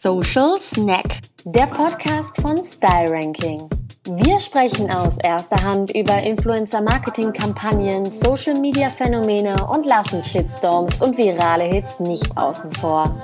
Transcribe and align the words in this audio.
Social 0.00 0.58
Snack, 0.58 1.20
der 1.44 1.66
Podcast 1.66 2.40
von 2.42 2.66
Style 2.66 3.10
Ranking. 3.10 3.70
Wir 4.04 4.40
sprechen 4.40 4.90
aus 4.90 5.16
erster 5.18 5.62
Hand 5.62 5.94
über 5.94 6.20
Influencer-Marketing-Kampagnen, 6.20 8.10
Social-Media-Phänomene 8.10 9.66
und 9.66 9.86
lassen 9.86 10.22
Shitstorms 10.22 11.00
und 11.00 11.16
virale 11.16 11.64
Hits 11.64 12.00
nicht 12.00 12.36
außen 12.36 12.72
vor. 12.72 13.18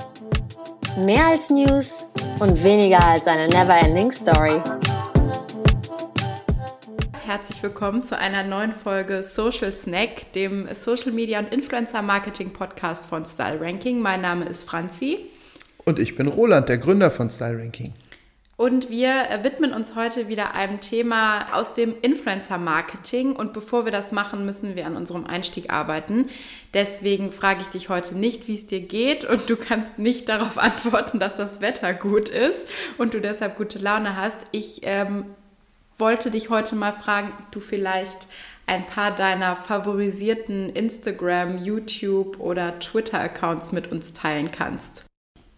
Mehr 0.97 1.27
als 1.27 1.49
News 1.49 2.07
und 2.39 2.63
weniger 2.63 3.03
als 3.03 3.27
eine 3.27 3.47
never-ending 3.47 4.11
Story. 4.11 4.59
Herzlich 7.25 7.61
willkommen 7.61 8.01
zu 8.01 8.17
einer 8.17 8.43
neuen 8.43 8.73
Folge 8.73 9.23
Social 9.23 9.73
Snack, 9.73 10.31
dem 10.33 10.73
Social 10.73 11.11
Media 11.11 11.39
und 11.39 11.53
Influencer 11.53 12.01
Marketing 12.01 12.53
Podcast 12.53 13.07
von 13.07 13.25
Style 13.25 13.59
Ranking. 13.59 13.99
Mein 13.99 14.21
Name 14.21 14.45
ist 14.45 14.67
Franzi. 14.67 15.31
Und 15.85 15.99
ich 15.99 16.15
bin 16.15 16.27
Roland, 16.27 16.69
der 16.69 16.77
Gründer 16.77 17.11
von 17.11 17.29
Style 17.29 17.59
Ranking. 17.59 17.93
Und 18.61 18.91
wir 18.91 19.39
widmen 19.41 19.73
uns 19.73 19.95
heute 19.95 20.27
wieder 20.27 20.53
einem 20.53 20.81
Thema 20.81 21.51
aus 21.51 21.73
dem 21.73 21.95
Influencer-Marketing. 21.99 23.35
Und 23.35 23.53
bevor 23.53 23.85
wir 23.85 23.91
das 23.91 24.11
machen, 24.11 24.45
müssen 24.45 24.75
wir 24.75 24.85
an 24.85 24.95
unserem 24.95 25.25
Einstieg 25.25 25.73
arbeiten. 25.73 26.27
Deswegen 26.71 27.31
frage 27.31 27.61
ich 27.61 27.69
dich 27.69 27.89
heute 27.89 28.15
nicht, 28.15 28.47
wie 28.47 28.53
es 28.53 28.67
dir 28.67 28.81
geht. 28.81 29.25
Und 29.25 29.49
du 29.49 29.55
kannst 29.55 29.97
nicht 29.97 30.29
darauf 30.29 30.57
antworten, 30.59 31.19
dass 31.19 31.35
das 31.35 31.59
Wetter 31.59 31.91
gut 31.95 32.29
ist 32.29 32.67
und 32.99 33.15
du 33.15 33.19
deshalb 33.19 33.57
gute 33.57 33.79
Laune 33.79 34.15
hast. 34.15 34.37
Ich 34.51 34.81
ähm, 34.83 35.25
wollte 35.97 36.29
dich 36.29 36.51
heute 36.51 36.75
mal 36.75 36.93
fragen, 36.93 37.33
ob 37.39 37.51
du 37.51 37.61
vielleicht 37.61 38.27
ein 38.67 38.85
paar 38.85 39.09
deiner 39.09 39.55
favorisierten 39.55 40.69
Instagram, 40.69 41.57
YouTube 41.57 42.39
oder 42.39 42.77
Twitter-Accounts 42.77 43.71
mit 43.71 43.91
uns 43.91 44.13
teilen 44.13 44.51
kannst. 44.51 45.10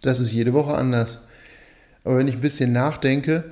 Das 0.04 0.20
ist 0.20 0.32
jede 0.32 0.54
Woche 0.54 0.76
anders. 0.76 1.24
Aber 2.04 2.18
wenn 2.18 2.28
ich 2.28 2.36
ein 2.36 2.42
bisschen 2.42 2.74
nachdenke, 2.74 3.46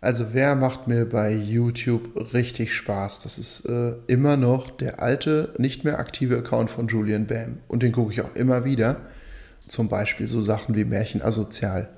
also 0.00 0.26
wer 0.32 0.54
macht 0.54 0.86
mir 0.86 1.04
bei 1.04 1.32
YouTube 1.32 2.32
richtig 2.32 2.72
Spaß? 2.72 3.20
Das 3.20 3.38
ist 3.38 3.66
äh, 3.66 3.94
immer 4.06 4.36
noch 4.36 4.70
der 4.70 5.02
alte, 5.02 5.52
nicht 5.58 5.82
mehr 5.82 5.98
aktive 5.98 6.38
Account 6.38 6.70
von 6.70 6.86
Julian 6.86 7.26
Bam. 7.26 7.58
Und 7.66 7.82
den 7.82 7.90
gucke 7.90 8.12
ich 8.12 8.20
auch 8.20 8.34
immer 8.36 8.64
wieder. 8.64 9.00
Zum 9.66 9.88
Beispiel 9.88 10.28
so 10.28 10.40
Sachen 10.40 10.76
wie 10.76 10.84
Märchen 10.84 11.22
asozial. 11.22 11.88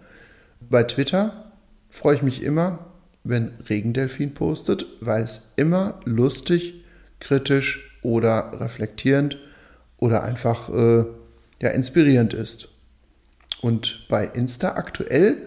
Bei 0.71 0.85
Twitter 0.85 1.53
freue 1.91 2.17
ich 2.17 2.23
mich 2.23 2.43
immer, 2.43 2.87
wenn 3.25 3.53
Regendelfin 3.69 4.33
postet, 4.33 4.87
weil 5.03 5.23
es 5.23 5.53
immer 5.57 6.01
lustig, 6.07 6.83
kritisch 7.21 7.99
oder 8.01 8.59
reflektierend 8.59 9.37
oder 9.99 10.23
einfach 10.23 10.71
äh, 10.71 11.05
ja, 11.61 11.69
inspirierend 11.71 12.33
ist. 12.33 12.69
Und 13.61 14.07
bei 14.09 14.25
Insta 14.25 14.75
aktuell 14.75 15.39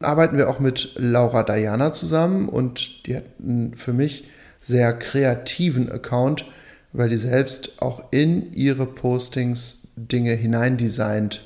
arbeiten 0.00 0.36
wir 0.36 0.48
auch 0.48 0.58
mit 0.58 0.94
Laura 0.96 1.42
Diana 1.42 1.92
zusammen 1.92 2.48
und 2.48 3.06
die 3.06 3.16
hat 3.16 3.24
einen 3.40 3.76
für 3.76 3.92
mich 3.92 4.24
sehr 4.60 4.92
kreativen 4.92 5.90
Account, 5.90 6.46
weil 6.92 7.08
die 7.08 7.16
selbst 7.16 7.80
auch 7.80 8.04
in 8.10 8.52
ihre 8.52 8.86
Postings 8.86 9.88
Dinge 9.96 10.32
hineindesignt. 10.32 11.44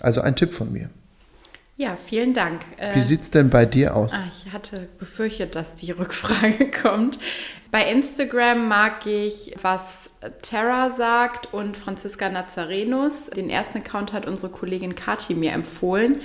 Also 0.00 0.20
ein 0.20 0.36
Tipp 0.36 0.52
von 0.52 0.72
mir. 0.72 0.90
Ja, 1.78 1.98
vielen 2.02 2.32
Dank. 2.32 2.62
Wie 2.94 3.02
sieht 3.02 3.20
es 3.20 3.30
denn 3.30 3.50
bei 3.50 3.66
dir 3.66 3.94
aus? 3.94 4.14
Ah, 4.14 4.24
ich 4.32 4.50
hatte 4.50 4.88
befürchtet, 4.98 5.54
dass 5.54 5.74
die 5.74 5.90
Rückfrage 5.90 6.70
kommt. 6.82 7.18
Bei 7.70 7.90
Instagram 7.90 8.66
mag 8.66 9.04
ich, 9.04 9.54
was 9.60 10.08
Terra 10.40 10.88
sagt 10.88 11.52
und 11.52 11.76
Franziska 11.76 12.30
Nazarenus. 12.30 13.26
Den 13.26 13.50
ersten 13.50 13.78
Account 13.78 14.14
hat 14.14 14.26
unsere 14.26 14.50
Kollegin 14.50 14.94
Kati 14.94 15.34
mir 15.34 15.52
empfohlen. 15.52 16.20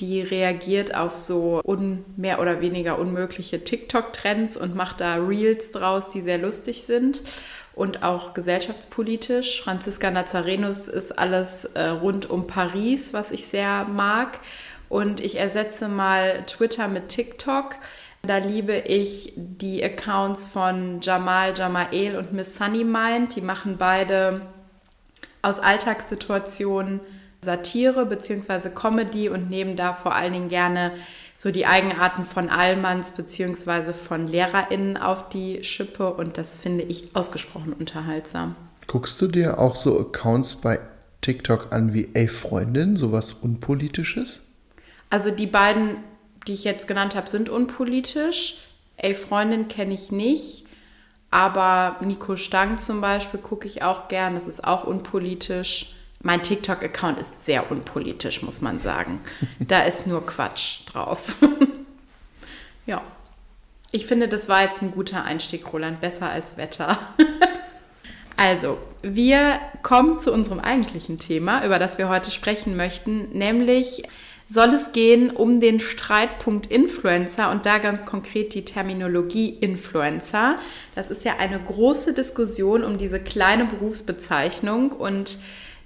Die 0.00 0.22
reagiert 0.22 0.96
auf 0.96 1.14
so 1.14 1.60
un, 1.64 2.04
mehr 2.16 2.40
oder 2.40 2.60
weniger 2.60 2.98
unmögliche 2.98 3.62
TikTok-Trends 3.62 4.56
und 4.56 4.74
macht 4.74 5.00
da 5.00 5.14
Reels 5.14 5.70
draus, 5.70 6.10
die 6.10 6.20
sehr 6.20 6.38
lustig 6.38 6.82
sind 6.82 7.22
und 7.76 8.02
auch 8.02 8.34
gesellschaftspolitisch. 8.34 9.62
Franziska 9.62 10.10
Nazarenus 10.10 10.88
ist 10.88 11.16
alles 11.16 11.66
äh, 11.66 11.84
rund 11.88 12.28
um 12.28 12.46
Paris, 12.48 13.12
was 13.12 13.30
ich 13.30 13.46
sehr 13.46 13.84
mag. 13.84 14.40
Und 14.88 15.20
ich 15.20 15.38
ersetze 15.38 15.88
mal 15.88 16.44
Twitter 16.46 16.88
mit 16.88 17.08
TikTok. 17.08 17.76
Da 18.22 18.38
liebe 18.38 18.76
ich 18.76 19.32
die 19.36 19.82
Accounts 19.84 20.46
von 20.46 21.00
Jamal 21.00 21.54
Jamael 21.56 22.16
und 22.16 22.32
Miss 22.32 22.56
Sunny 22.56 22.84
Mind. 22.84 23.36
Die 23.36 23.40
machen 23.40 23.76
beide 23.78 24.42
aus 25.42 25.60
Alltagssituationen 25.60 27.00
Satire 27.42 28.06
bzw. 28.06 28.70
Comedy 28.70 29.28
und 29.28 29.48
nehmen 29.48 29.76
da 29.76 29.94
vor 29.94 30.14
allen 30.14 30.32
Dingen 30.32 30.48
gerne 30.48 30.92
so 31.36 31.50
die 31.50 31.66
Eigenarten 31.66 32.24
von 32.24 32.48
Allmanns 32.48 33.12
bzw. 33.12 33.92
von 33.92 34.26
LehrerInnen 34.26 34.96
auf 34.96 35.28
die 35.28 35.62
Schippe 35.62 36.12
und 36.14 36.38
das 36.38 36.58
finde 36.58 36.84
ich 36.84 37.14
ausgesprochen 37.14 37.72
unterhaltsam. 37.72 38.56
Guckst 38.86 39.20
du 39.20 39.28
dir 39.28 39.58
auch 39.58 39.76
so 39.76 40.00
Accounts 40.00 40.56
bei 40.56 40.78
TikTok 41.20 41.72
an 41.72 41.92
wie 41.92 42.08
Ey 42.14 42.28
Freundin, 42.28 42.96
sowas 42.96 43.32
Unpolitisches? 43.32 44.45
Also 45.10 45.30
die 45.30 45.46
beiden, 45.46 45.98
die 46.46 46.52
ich 46.52 46.64
jetzt 46.64 46.88
genannt 46.88 47.14
habe, 47.14 47.28
sind 47.28 47.48
unpolitisch. 47.48 48.58
Ey 48.96 49.14
Freundin 49.14 49.68
kenne 49.68 49.94
ich 49.94 50.10
nicht. 50.10 50.64
Aber 51.30 51.96
Nico 52.00 52.36
Stang 52.36 52.78
zum 52.78 53.00
Beispiel 53.00 53.40
gucke 53.40 53.66
ich 53.66 53.82
auch 53.82 54.08
gern. 54.08 54.34
Das 54.34 54.46
ist 54.46 54.64
auch 54.64 54.84
unpolitisch. 54.84 55.94
Mein 56.22 56.42
TikTok-Account 56.42 57.18
ist 57.18 57.44
sehr 57.44 57.70
unpolitisch, 57.70 58.42
muss 58.42 58.60
man 58.60 58.80
sagen. 58.80 59.20
Da 59.58 59.82
ist 59.82 60.06
nur 60.06 60.24
Quatsch 60.24 60.80
drauf. 60.86 61.36
ja. 62.86 63.02
Ich 63.92 64.06
finde, 64.06 64.28
das 64.28 64.48
war 64.48 64.62
jetzt 64.62 64.82
ein 64.82 64.90
guter 64.90 65.24
Einstieg, 65.24 65.72
Roland. 65.72 66.00
Besser 66.00 66.28
als 66.28 66.56
Wetter. 66.56 66.98
also, 68.36 68.78
wir 69.02 69.60
kommen 69.82 70.18
zu 70.18 70.32
unserem 70.32 70.58
eigentlichen 70.58 71.18
Thema, 71.18 71.64
über 71.64 71.78
das 71.78 71.98
wir 71.98 72.08
heute 72.08 72.30
sprechen 72.30 72.76
möchten, 72.76 73.30
nämlich 73.30 74.02
soll 74.48 74.74
es 74.74 74.92
gehen 74.92 75.30
um 75.30 75.60
den 75.60 75.80
Streitpunkt 75.80 76.66
Influencer 76.70 77.50
und 77.50 77.66
da 77.66 77.78
ganz 77.78 78.06
konkret 78.06 78.54
die 78.54 78.64
Terminologie 78.64 79.50
Influencer. 79.50 80.58
Das 80.94 81.10
ist 81.10 81.24
ja 81.24 81.36
eine 81.38 81.58
große 81.58 82.14
Diskussion 82.14 82.84
um 82.84 82.96
diese 82.96 83.18
kleine 83.18 83.64
Berufsbezeichnung 83.64 84.92
und 84.92 85.38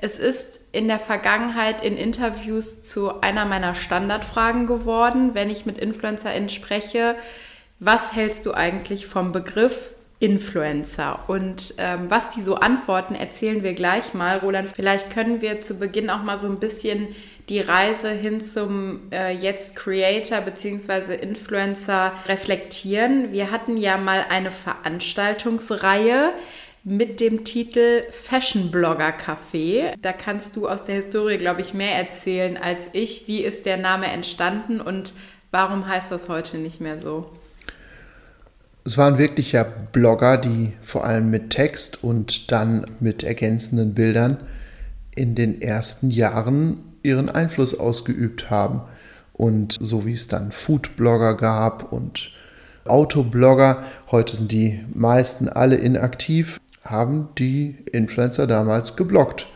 es 0.03 0.19
ist 0.19 0.61
in 0.73 0.89
der 0.89 0.99
Vergangenheit 0.99 1.85
in 1.85 1.97
Interviews 1.97 2.85
zu 2.85 3.21
einer 3.21 3.45
meiner 3.45 3.75
Standardfragen 3.75 4.67
geworden, 4.67 5.35
wenn 5.35 5.51
ich 5.51 5.67
mit 5.67 5.77
InfluencerInnen 5.79 6.49
spreche. 6.49 7.17
Was 7.81 8.15
hältst 8.15 8.47
du 8.47 8.53
eigentlich 8.53 9.07
vom 9.07 9.33
Begriff 9.33 9.93
Influencer? 10.19 11.19
Und 11.29 11.75
ähm, 11.79 12.07
was 12.09 12.31
die 12.31 12.41
so 12.43 12.57
antworten, 12.57 13.15
erzählen 13.15 13.63
wir 13.63 13.75
gleich 13.75 14.15
mal. 14.15 14.39
Roland, 14.39 14.71
vielleicht 14.75 15.13
können 15.13 15.43
wir 15.43 15.61
zu 15.61 15.75
Beginn 15.79 16.09
auch 16.09 16.23
mal 16.23 16.39
so 16.39 16.47
ein 16.47 16.61
bisschen 16.61 17.09
die 17.51 17.61
Reise 17.61 18.11
hin 18.11 18.41
zum 18.41 19.11
äh, 19.11 19.33
jetzt 19.33 19.75
Creator 19.75 20.41
bzw. 20.41 21.17
Influencer 21.17 22.13
reflektieren. 22.27 23.33
Wir 23.33 23.51
hatten 23.51 23.77
ja 23.77 23.99
mal 23.99 24.25
eine 24.31 24.53
Veranstaltungsreihe 24.53 26.31
mit 26.85 27.19
dem 27.19 27.45
Titel 27.45 28.03
Fashion 28.13 28.71
Blogger 28.71 29.13
Café. 29.13 29.95
Da 30.01 30.13
kannst 30.13 30.57
du 30.57 30.69
aus 30.69 30.85
der 30.85 30.95
Historie, 30.95 31.39
glaube 31.39 31.61
ich, 31.61 31.75
mehr 31.75 31.97
erzählen 31.97 32.57
als 32.57 32.85
ich. 32.93 33.27
Wie 33.27 33.43
ist 33.43 33.67
der 33.67 33.77
Name 33.77 34.07
entstanden 34.07 34.81
und 34.81 35.13
warum 35.51 35.89
heißt 35.89 36.13
das 36.13 36.29
heute 36.29 36.57
nicht 36.57 36.81
mehr 36.81 37.01
so? 37.01 37.31
Es 38.85 38.97
waren 38.97 39.19
wirklich 39.19 39.53
ja 39.53 39.65
Blogger, 39.65 40.39
die 40.39 40.73
vor 40.83 41.05
allem 41.05 41.31
mit 41.31 41.51
Text 41.51 42.03
und 42.05 42.53
dann 42.53 42.87
mit 43.01 43.25
ergänzenden 43.25 43.93
Bildern 43.93 44.39
in 45.17 45.35
den 45.35 45.61
ersten 45.61 46.13
Jahren 46.13 46.90
ihren 47.03 47.29
Einfluss 47.29 47.79
ausgeübt 47.79 48.51
haben. 48.51 48.83
Und 49.33 49.79
so 49.81 50.05
wie 50.05 50.13
es 50.13 50.29
dann 50.29 50.53
Food-Blogger 50.53 51.37
gab 51.37 51.93
und 51.93 52.31
Autoblogger, 52.87 53.85
heute 54.11 54.37
sind 54.37 54.53
die 54.53 54.85
meisten 54.93 55.49
alle 55.49 55.77
inaktiv, 55.77 56.61
haben 56.83 57.29
die 57.39 57.77
Influencer 57.93 58.47
damals 58.47 58.97
geblockt. 58.97 59.49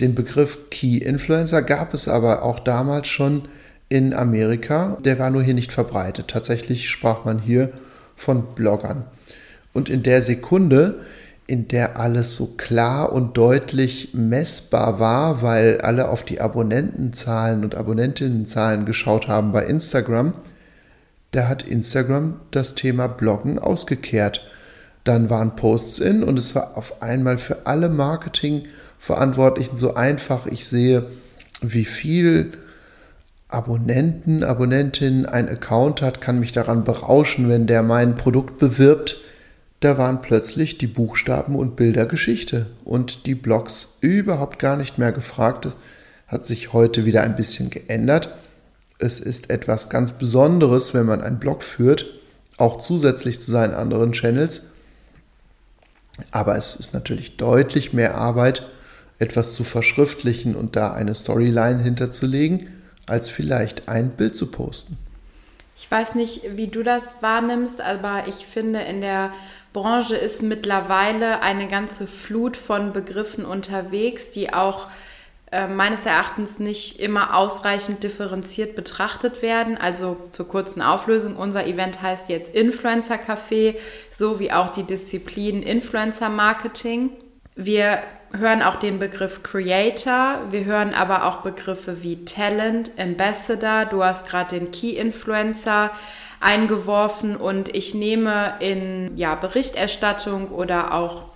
Den 0.00 0.14
Begriff 0.14 0.70
Key 0.70 0.98
Influencer 0.98 1.62
gab 1.62 1.94
es 1.94 2.08
aber 2.08 2.42
auch 2.42 2.60
damals 2.60 3.08
schon 3.08 3.48
in 3.88 4.12
Amerika. 4.12 4.98
Der 5.04 5.18
war 5.18 5.30
nur 5.30 5.42
hier 5.42 5.54
nicht 5.54 5.72
verbreitet. 5.72 6.28
Tatsächlich 6.28 6.90
sprach 6.90 7.24
man 7.24 7.38
hier 7.38 7.72
von 8.16 8.54
Bloggern. 8.54 9.04
Und 9.72 9.88
in 9.88 10.02
der 10.02 10.22
Sekunde, 10.22 11.00
in 11.46 11.68
der 11.68 11.98
alles 11.98 12.36
so 12.36 12.54
klar 12.56 13.12
und 13.12 13.36
deutlich 13.36 14.14
messbar 14.14 14.98
war, 14.98 15.42
weil 15.42 15.80
alle 15.80 16.08
auf 16.08 16.22
die 16.22 16.40
Abonnentenzahlen 16.40 17.64
und 17.64 17.74
Abonnentinnenzahlen 17.74 18.86
geschaut 18.86 19.28
haben 19.28 19.52
bei 19.52 19.66
Instagram, 19.66 20.32
da 21.32 21.48
hat 21.48 21.62
Instagram 21.62 22.40
das 22.50 22.74
Thema 22.74 23.08
Bloggen 23.08 23.58
ausgekehrt 23.58 24.42
dann 25.04 25.28
waren 25.28 25.54
Posts 25.54 25.98
in 25.98 26.24
und 26.24 26.38
es 26.38 26.54
war 26.54 26.76
auf 26.76 27.02
einmal 27.02 27.36
für 27.36 27.66
alle 27.66 27.90
Marketingverantwortlichen 27.90 29.76
so 29.76 29.94
einfach. 29.94 30.46
Ich 30.46 30.66
sehe, 30.66 31.06
wie 31.60 31.84
viel 31.84 32.54
Abonnenten, 33.48 34.42
Abonnentin 34.42 35.26
einen 35.26 35.48
Account 35.48 36.00
hat, 36.00 36.22
kann 36.22 36.40
mich 36.40 36.52
daran 36.52 36.84
berauschen, 36.84 37.50
wenn 37.50 37.66
der 37.66 37.82
mein 37.82 38.16
Produkt 38.16 38.58
bewirbt. 38.58 39.18
Da 39.84 39.98
waren 39.98 40.22
plötzlich 40.22 40.78
die 40.78 40.86
Buchstaben 40.86 41.56
und 41.56 41.76
Bilder 41.76 42.06
Geschichte 42.06 42.68
und 42.86 43.26
die 43.26 43.34
Blogs 43.34 43.98
überhaupt 44.00 44.58
gar 44.58 44.76
nicht 44.76 44.96
mehr 44.96 45.12
gefragt. 45.12 45.66
Das 45.66 45.76
hat 46.26 46.46
sich 46.46 46.72
heute 46.72 47.04
wieder 47.04 47.22
ein 47.22 47.36
bisschen 47.36 47.68
geändert. 47.68 48.34
Es 48.98 49.20
ist 49.20 49.50
etwas 49.50 49.90
ganz 49.90 50.12
Besonderes, 50.12 50.94
wenn 50.94 51.04
man 51.04 51.20
einen 51.20 51.38
Blog 51.38 51.62
führt, 51.62 52.06
auch 52.56 52.78
zusätzlich 52.78 53.42
zu 53.42 53.50
seinen 53.50 53.74
anderen 53.74 54.12
Channels. 54.12 54.68
Aber 56.30 56.56
es 56.56 56.76
ist 56.76 56.94
natürlich 56.94 57.36
deutlich 57.36 57.92
mehr 57.92 58.14
Arbeit, 58.14 58.66
etwas 59.18 59.52
zu 59.52 59.64
verschriftlichen 59.64 60.56
und 60.56 60.76
da 60.76 60.94
eine 60.94 61.14
Storyline 61.14 61.82
hinterzulegen 61.82 62.68
als 63.04 63.28
vielleicht 63.28 63.86
ein 63.86 64.12
Bild 64.12 64.34
zu 64.34 64.50
posten. 64.50 64.96
Ich 65.76 65.90
weiß 65.90 66.14
nicht, 66.14 66.56
wie 66.56 66.68
du 66.68 66.82
das 66.82 67.02
wahrnimmst, 67.20 67.82
aber 67.82 68.24
ich 68.28 68.46
finde, 68.46 68.80
in 68.80 69.02
der 69.02 69.32
Branche 69.74 70.16
ist 70.16 70.40
mittlerweile 70.40 71.42
eine 71.42 71.68
ganze 71.68 72.06
Flut 72.06 72.56
von 72.56 72.94
Begriffen 72.94 73.44
unterwegs, 73.44 74.30
die 74.30 74.54
auch 74.54 74.86
äh, 75.50 75.66
meines 75.66 76.06
Erachtens 76.06 76.60
nicht 76.60 77.00
immer 77.00 77.36
ausreichend 77.36 78.02
differenziert 78.04 78.76
betrachtet 78.76 79.42
werden. 79.42 79.76
Also 79.76 80.16
zur 80.30 80.48
kurzen 80.48 80.80
Auflösung, 80.80 81.36
unser 81.36 81.66
Event 81.66 82.00
heißt 82.00 82.28
jetzt 82.28 82.54
Influencer 82.54 83.16
Café, 83.16 83.76
so 84.10 84.38
wie 84.38 84.52
auch 84.52 84.70
die 84.70 84.84
Disziplin 84.84 85.62
Influencer 85.62 86.28
Marketing. 86.28 87.10
Wir 87.56 87.98
hören 88.38 88.62
auch 88.62 88.76
den 88.76 88.98
Begriff 88.98 89.42
Creator, 89.42 90.40
wir 90.50 90.64
hören 90.64 90.94
aber 90.94 91.24
auch 91.26 91.38
Begriffe 91.38 92.02
wie 92.02 92.24
Talent, 92.24 92.90
Ambassador, 92.98 93.84
du 93.84 94.02
hast 94.02 94.26
gerade 94.26 94.58
den 94.58 94.70
Key 94.70 94.90
Influencer 94.90 95.90
eingeworfen 96.40 97.36
und 97.36 97.74
ich 97.74 97.94
nehme 97.94 98.54
in 98.60 99.16
ja, 99.16 99.34
Berichterstattung 99.34 100.48
oder 100.48 100.92
auch 100.92 101.26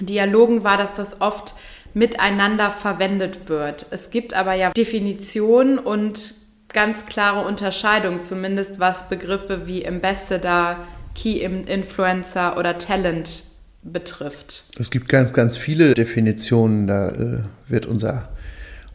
Dialogen 0.00 0.64
wahr, 0.64 0.76
dass 0.76 0.94
das 0.94 1.20
oft 1.20 1.54
miteinander 1.92 2.70
verwendet 2.70 3.48
wird. 3.48 3.86
Es 3.90 4.10
gibt 4.10 4.32
aber 4.32 4.54
ja 4.54 4.70
Definitionen 4.70 5.78
und 5.78 6.34
ganz 6.72 7.06
klare 7.06 7.46
Unterscheidungen, 7.46 8.20
zumindest 8.20 8.78
was 8.78 9.08
Begriffe 9.08 9.66
wie 9.66 9.86
Ambassador, 9.86 10.76
Key 11.14 11.40
Influencer 11.40 12.56
oder 12.56 12.78
Talent 12.78 13.47
betrifft. 13.92 14.64
Es 14.78 14.90
gibt 14.90 15.08
ganz, 15.08 15.32
ganz 15.32 15.56
viele 15.56 15.94
Definitionen. 15.94 16.86
Da 16.86 17.08
äh, 17.10 17.38
wird 17.68 17.86
unser, 17.86 18.28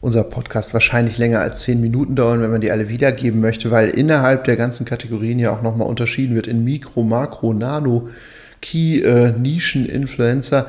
unser 0.01 0.24
Podcast 0.24 0.74
wahrscheinlich 0.74 1.18
länger 1.18 1.40
als 1.40 1.62
zehn 1.62 1.81
Minuten 1.81 2.16
dauern, 2.16 2.42
wenn 2.42 2.51
man 2.51 2.62
die 2.62 2.72
alle 2.72 2.90
wiedergeben 2.90 3.42
möchte, 3.42 3.72
weil 3.72 3.90
innerhalb 3.90 4.45
der 4.45 4.56
ganzen 4.56 4.86
Kategorien 4.86 5.40
ja 5.40 5.51
auch 5.51 5.62
nochmal 5.62 5.88
unterschieden 5.88 6.36
wird 6.36 6.48
in 6.48 6.63
Mikro, 6.63 7.04
Makro, 7.04 7.54
Nano, 7.54 8.10
Key, 8.62 9.01
äh, 9.01 9.31
Nischen, 9.31 9.86
Influencer. 9.86 10.68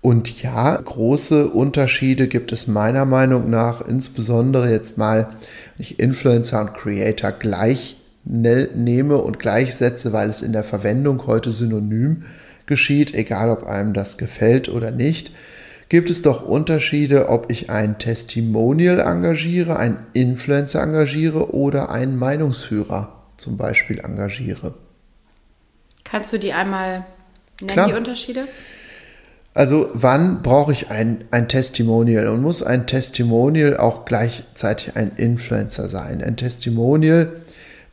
Und 0.00 0.42
ja, 0.42 0.76
große 0.76 1.48
Unterschiede 1.48 2.28
gibt 2.28 2.52
es 2.52 2.68
meiner 2.68 3.04
Meinung 3.04 3.50
nach, 3.50 3.80
insbesondere 3.80 4.70
jetzt 4.70 4.98
mal, 4.98 5.28
wenn 5.76 5.82
ich 5.82 5.98
Influencer 5.98 6.60
und 6.60 6.74
Creator 6.74 7.32
gleich 7.32 7.96
ne-, 8.24 8.68
nehme 8.74 9.16
und 9.18 9.38
gleichsetze, 9.38 10.12
weil 10.12 10.30
es 10.30 10.42
in 10.42 10.52
der 10.52 10.64
Verwendung 10.64 11.26
heute 11.26 11.50
synonym 11.50 12.22
ist 12.22 12.45
geschieht, 12.66 13.14
egal 13.14 13.50
ob 13.50 13.64
einem 13.66 13.94
das 13.94 14.18
gefällt 14.18 14.68
oder 14.68 14.90
nicht, 14.90 15.30
gibt 15.88 16.10
es 16.10 16.22
doch 16.22 16.44
Unterschiede, 16.44 17.28
ob 17.28 17.50
ich 17.50 17.70
ein 17.70 17.98
Testimonial 17.98 19.00
engagiere, 19.00 19.78
ein 19.78 19.98
Influencer 20.12 20.82
engagiere 20.82 21.54
oder 21.54 21.90
einen 21.90 22.16
Meinungsführer 22.16 23.12
zum 23.36 23.56
Beispiel 23.56 24.00
engagiere. 24.00 24.74
Kannst 26.04 26.32
du 26.32 26.38
die 26.38 26.52
einmal 26.52 27.04
nennen, 27.60 27.72
Klar. 27.72 27.88
die 27.88 27.94
Unterschiede? 27.94 28.48
Also 29.54 29.88
wann 29.94 30.42
brauche 30.42 30.72
ich 30.72 30.90
ein, 30.90 31.24
ein 31.30 31.48
Testimonial 31.48 32.28
und 32.28 32.42
muss 32.42 32.62
ein 32.62 32.86
Testimonial 32.86 33.76
auch 33.76 34.04
gleichzeitig 34.04 34.96
ein 34.96 35.12
Influencer 35.16 35.88
sein? 35.88 36.22
Ein 36.22 36.36
Testimonial 36.36 37.32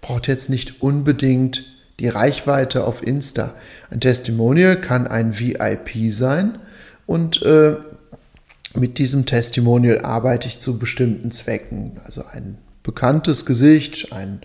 braucht 0.02 0.28
jetzt 0.28 0.50
nicht 0.50 0.82
unbedingt 0.82 1.64
die 2.00 2.08
Reichweite 2.10 2.86
auf 2.86 3.06
Insta. 3.06 3.54
Ein 3.90 4.02
Testimonial 4.02 4.80
kann 4.80 5.08
ein 5.08 5.40
VIP 5.40 6.12
sein 6.14 6.60
und 7.06 7.42
äh, 7.44 7.76
mit 8.76 8.98
diesem 8.98 9.26
Testimonial 9.26 10.02
arbeite 10.02 10.48
ich 10.48 10.60
zu 10.60 10.80
bestimmten 10.80 11.32
Zwecken. 11.32 11.98
Also 12.06 12.24
ein 12.26 12.58
bekanntes 12.82 13.46
Gesicht, 13.46 14.12
ein 14.12 14.42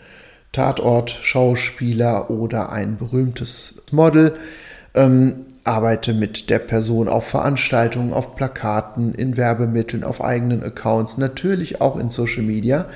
Tatort-Schauspieler 0.53 2.31
oder 2.31 2.71
ein 2.71 2.99
berühmtes 2.99 3.83
Model. 3.91 4.37
Ähm, 4.95 5.47
arbeite 5.65 6.15
mit 6.15 6.49
der 6.49 6.61
Person 6.61 7.09
auf 7.09 7.27
Veranstaltungen, 7.27 8.15
auf 8.15 8.35
Plakaten, 8.35 9.15
in 9.15 9.37
Werbemitteln, 9.37 10.03
auf 10.03 10.23
eigenen 10.23 10.63
Accounts, 10.63 11.19
natürlich 11.19 11.83
auch 11.83 11.99
in 11.99 12.09
Social 12.09 12.43
Media. 12.43 12.87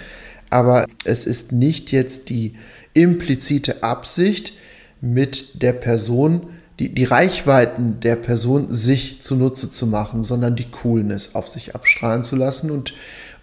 Aber 0.49 0.87
es 1.05 1.27
ist 1.27 1.53
nicht 1.53 1.93
jetzt 1.93 2.31
die 2.31 2.55
implizite 2.95 3.83
Absicht, 3.83 4.53
mit 5.03 5.63
der 5.63 5.75
Person, 5.75 6.47
die, 6.79 6.95
die 6.95 7.05
Reichweiten 7.05 8.01
der 8.01 8.17
Person 8.17 8.73
sich 8.73 9.21
zunutze 9.21 9.71
zu 9.71 9.87
machen, 9.87 10.23
sondern 10.23 10.57
die 10.57 10.71
Coolness 10.71 11.35
auf 11.35 11.49
sich 11.49 11.75
abstrahlen 11.75 12.25
zu 12.25 12.37
lassen. 12.37 12.71
Und 12.71 12.95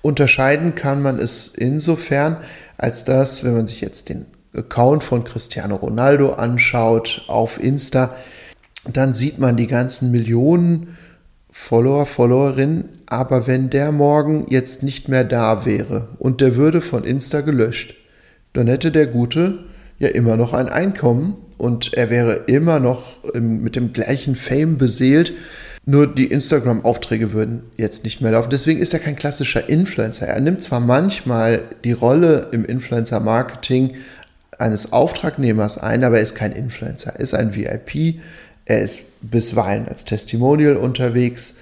unterscheiden 0.02 0.74
kann 0.74 1.04
man 1.04 1.20
es 1.20 1.50
insofern, 1.50 2.38
als 2.78 3.04
dass, 3.04 3.44
wenn 3.44 3.54
man 3.54 3.68
sich 3.68 3.82
jetzt 3.82 4.10
den 4.10 4.26
Account 4.56 5.04
von 5.04 5.26
Cristiano 5.26 5.76
Ronaldo 5.76 6.32
anschaut 6.32 7.26
auf 7.28 7.62
Insta, 7.62 8.16
dann 8.92 9.14
sieht 9.14 9.38
man 9.38 9.58
die 9.58 9.68
ganzen 9.68 10.12
Millionen 10.12 10.98
Follower, 11.52 12.06
Followerinnen, 12.06 12.88
aber 13.06 13.48
wenn 13.48 13.70
der 13.70 13.92
morgen 13.92 14.46
jetzt 14.50 14.82
nicht 14.82 15.10
mehr 15.10 15.26
da 15.26 15.66
wäre 15.66 16.08
und 16.20 16.40
der 16.40 16.56
würde 16.56 16.80
von 16.80 17.04
Insta 17.04 17.42
gelöscht, 17.42 17.99
dann 18.54 18.68
hätte 18.68 18.92
der 18.92 19.08
Gute 19.08 19.66
ja 20.00 20.10
immer 20.10 20.38
noch 20.38 20.54
ein 20.54 20.70
Einkommen 20.70 21.38
und 21.58 21.94
er 21.94 22.10
wäre 22.10 22.46
immer 22.48 22.80
noch 22.80 23.34
mit 23.34 23.76
dem 23.76 23.94
gleichen 23.94 24.36
Fame 24.36 24.78
beseelt. 24.78 25.34
Nur 25.86 26.08
die 26.08 26.28
Instagram-Aufträge 26.28 27.34
würden 27.34 27.64
jetzt 27.76 28.04
nicht 28.04 28.22
mehr 28.22 28.32
laufen. 28.32 28.50
Deswegen 28.52 28.80
ist 28.80 28.94
er 28.94 29.00
kein 29.00 29.16
klassischer 29.16 29.70
Influencer. 29.70 30.28
Er 30.28 30.40
nimmt 30.40 30.62
zwar 30.62 30.80
manchmal 30.80 31.64
die 31.84 31.94
Rolle 31.94 32.48
im 32.52 32.64
Influencer-Marketing 32.64 33.96
eines 34.58 34.94
Auftragnehmers 34.94 35.78
ein, 35.78 36.04
aber 36.04 36.18
er 36.18 36.24
ist 36.24 36.36
kein 36.36 36.52
Influencer. 36.52 37.14
Er 37.16 37.20
ist 37.20 37.34
ein 37.34 37.56
VIP. 37.56 38.20
Er 38.66 38.82
ist 38.82 39.30
bisweilen 39.30 39.88
als 39.88 40.06
Testimonial 40.06 40.76
unterwegs. 40.76 41.58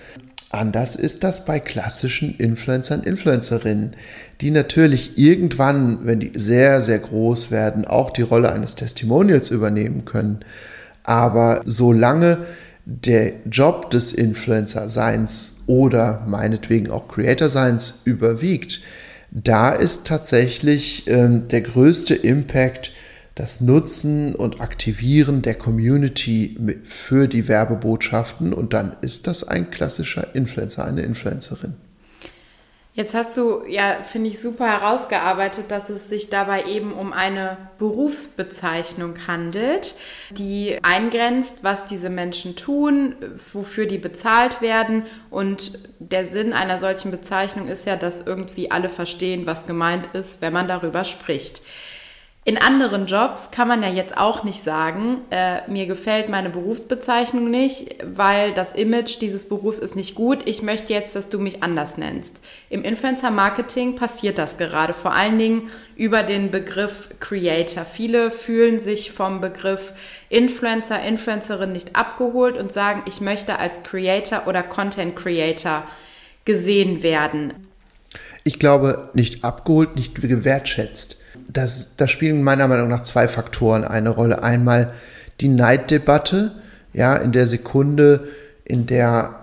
Anders 0.50 0.96
ist 0.96 1.24
das 1.24 1.46
bei 1.46 1.60
klassischen 1.60 2.38
Influencern, 2.38 3.04
Influencerinnen, 3.04 3.96
die 4.40 4.52
natürlich 4.52 5.18
irgendwann, 5.18 6.06
wenn 6.06 6.22
die 6.22 6.32
sehr, 6.36 6.82
sehr 6.82 7.00
groß 7.00 7.52
werden, 7.52 7.86
auch 7.86 8.12
die 8.12 8.22
Rolle 8.22 8.52
eines 8.54 8.76
Testimonials 8.76 9.50
übernehmen 9.52 10.06
können. 10.06 10.40
Aber 11.04 11.62
solange 11.66 12.46
der 12.86 13.34
Job 13.50 13.90
des 13.90 14.14
Influencer-Seins 14.14 15.58
oder 15.68 16.24
meinetwegen 16.26 16.92
auch 16.92 17.10
Creator-Seins 17.10 18.02
überwiegt, 18.06 18.80
da 19.32 19.72
ist 19.72 20.08
tatsächlich 20.08 21.04
ähm, 21.08 21.50
der 21.50 21.62
größte 21.62 22.16
Impact 22.16 22.92
das 23.38 23.62
Nutzen 23.62 24.36
und 24.36 24.62
Aktivieren 24.62 25.44
der 25.44 25.54
Community 25.56 26.58
für 26.86 27.28
die 27.28 27.48
Werbebotschaften 27.48 28.52
und 28.52 28.74
dann 28.74 28.96
ist 29.02 29.28
das 29.28 29.48
ein 29.48 29.70
klassischer 29.70 30.34
Influencer, 30.36 30.86
eine 30.86 31.04
Influencerin. 31.04 31.76
Jetzt 32.98 33.14
hast 33.14 33.38
du 33.38 33.62
ja, 33.68 33.98
finde 34.04 34.30
ich, 34.30 34.42
super 34.42 34.66
herausgearbeitet, 34.66 35.66
dass 35.70 35.92
es 35.92 36.10
sich 36.10 36.32
dabei 36.32 36.64
eben 36.64 36.94
um 36.94 37.14
eine 37.14 37.58
Berufsbezeichnung 37.78 39.28
handelt, 39.28 39.94
die 40.32 40.80
eingrenzt, 40.82 41.60
was 41.62 41.86
diese 41.86 42.10
Menschen 42.10 42.56
tun, 42.56 43.14
wofür 43.54 43.86
die 43.86 44.00
bezahlt 44.00 44.64
werden. 44.64 45.04
Und 45.30 45.78
der 46.00 46.26
Sinn 46.26 46.54
einer 46.54 46.80
solchen 46.80 47.12
Bezeichnung 47.12 47.68
ist 47.68 47.86
ja, 47.86 47.98
dass 47.98 48.26
irgendwie 48.26 48.72
alle 48.72 48.90
verstehen, 48.90 49.46
was 49.46 49.68
gemeint 49.68 50.10
ist, 50.14 50.42
wenn 50.42 50.54
man 50.54 50.68
darüber 50.68 51.04
spricht. 51.04 51.62
In 52.48 52.58
anderen 52.58 53.08
Jobs 53.08 53.52
kann 53.52 53.68
man 53.68 53.84
ja 53.84 53.90
jetzt 53.90 54.18
auch 54.18 54.46
nicht 54.46 54.64
sagen, 54.64 55.20
äh, 55.32 55.70
mir 55.70 55.86
gefällt 55.86 56.30
meine 56.30 56.50
Berufsbezeichnung 56.50 57.52
nicht, 57.52 57.98
weil 58.06 58.54
das 58.54 58.72
Image 58.72 59.20
dieses 59.20 59.50
Berufs 59.50 59.80
ist 59.80 59.98
nicht 59.98 60.16
gut. 60.16 60.48
Ich 60.48 60.62
möchte 60.62 60.94
jetzt, 60.94 61.14
dass 61.14 61.28
du 61.28 61.40
mich 61.40 61.62
anders 61.62 61.98
nennst. 61.98 62.40
Im 62.70 62.84
Influencer 62.84 63.32
Marketing 63.32 63.98
passiert 63.98 64.38
das 64.38 64.56
gerade, 64.56 64.94
vor 64.94 65.12
allen 65.12 65.38
Dingen 65.38 65.70
über 65.98 66.24
den 66.24 66.50
Begriff 66.50 67.10
Creator. 67.20 67.84
Viele 67.84 68.32
fühlen 68.32 68.80
sich 68.80 69.12
vom 69.12 69.42
Begriff 69.42 69.92
Influencer, 70.30 71.04
Influencerin 71.04 71.74
nicht 71.74 71.98
abgeholt 71.98 72.56
und 72.56 72.72
sagen, 72.72 73.04
ich 73.08 73.20
möchte 73.20 73.60
als 73.60 73.84
Creator 73.84 74.44
oder 74.48 74.64
Content 74.64 75.18
Creator 75.18 75.84
gesehen 76.46 77.04
werden. 77.04 77.68
ich 78.46 78.58
glaube, 78.58 79.10
nicht 79.14 79.44
abgeholt, 79.44 79.98
nicht 79.98 80.16
gewertschätzt. 80.16 81.18
Das, 81.58 81.96
da 81.98 82.08
spielen 82.08 82.44
meiner 82.44 82.68
Meinung 82.68 82.88
nach 82.88 83.02
zwei 83.02 83.28
Faktoren 83.28 83.84
eine 83.84 84.10
Rolle. 84.10 84.44
Einmal 84.44 84.94
die 85.42 85.48
Neiddebatte, 85.48 86.52
ja, 86.94 87.16
in 87.16 87.32
der 87.32 87.48
Sekunde, 87.48 88.28
in 88.64 88.86
der 88.86 89.40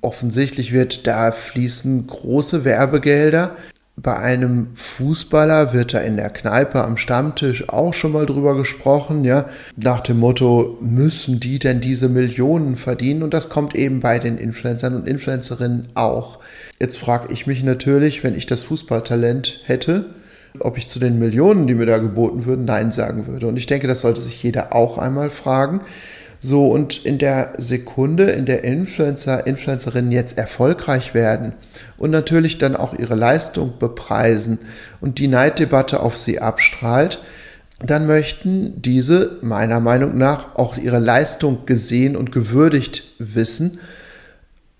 offensichtlich 0.00 0.72
wird, 0.72 1.06
da 1.06 1.30
fließen 1.30 2.08
große 2.08 2.64
Werbegelder. 2.64 3.52
Bei 3.94 4.16
einem 4.16 4.70
Fußballer 4.74 5.72
wird 5.72 5.94
da 5.94 6.00
in 6.00 6.16
der 6.16 6.30
Kneipe 6.30 6.82
am 6.82 6.96
Stammtisch 6.96 7.68
auch 7.68 7.94
schon 7.94 8.10
mal 8.10 8.26
drüber 8.26 8.56
gesprochen, 8.56 9.22
ja, 9.22 9.44
nach 9.76 10.00
dem 10.00 10.18
Motto, 10.18 10.78
müssen 10.80 11.38
die 11.38 11.60
denn 11.60 11.80
diese 11.80 12.08
Millionen 12.08 12.76
verdienen? 12.76 13.22
Und 13.22 13.34
das 13.34 13.50
kommt 13.50 13.76
eben 13.76 14.00
bei 14.00 14.18
den 14.18 14.36
Influencern 14.36 14.96
und 14.96 15.06
Influencerinnen 15.06 15.90
auch. 15.94 16.40
Jetzt 16.80 16.98
frage 16.98 17.32
ich 17.32 17.46
mich 17.46 17.62
natürlich, 17.62 18.24
wenn 18.24 18.34
ich 18.34 18.46
das 18.46 18.62
Fußballtalent 18.62 19.60
hätte, 19.66 20.06
ob 20.60 20.78
ich 20.78 20.88
zu 20.88 20.98
den 20.98 21.18
Millionen, 21.18 21.66
die 21.66 21.74
mir 21.74 21.86
da 21.86 21.98
geboten 21.98 22.44
würden, 22.44 22.64
Nein 22.64 22.92
sagen 22.92 23.26
würde. 23.26 23.46
Und 23.46 23.56
ich 23.56 23.66
denke, 23.66 23.86
das 23.86 24.00
sollte 24.00 24.20
sich 24.20 24.42
jeder 24.42 24.74
auch 24.74 24.98
einmal 24.98 25.30
fragen. 25.30 25.80
So, 26.44 26.66
und 26.66 27.06
in 27.06 27.18
der 27.18 27.52
Sekunde, 27.58 28.24
in 28.24 28.46
der 28.46 28.64
Influencer, 28.64 29.46
Influencerinnen 29.46 30.10
jetzt 30.10 30.36
erfolgreich 30.36 31.14
werden 31.14 31.52
und 31.98 32.10
natürlich 32.10 32.58
dann 32.58 32.74
auch 32.74 32.98
ihre 32.98 33.14
Leistung 33.14 33.74
bepreisen 33.78 34.58
und 35.00 35.18
die 35.18 35.28
Neiddebatte 35.28 36.00
auf 36.00 36.18
sie 36.18 36.40
abstrahlt, 36.40 37.20
dann 37.84 38.08
möchten 38.08 38.82
diese 38.82 39.38
meiner 39.42 39.78
Meinung 39.78 40.18
nach 40.18 40.56
auch 40.56 40.76
ihre 40.76 40.98
Leistung 40.98 41.64
gesehen 41.64 42.16
und 42.16 42.32
gewürdigt 42.32 43.04
wissen. 43.18 43.78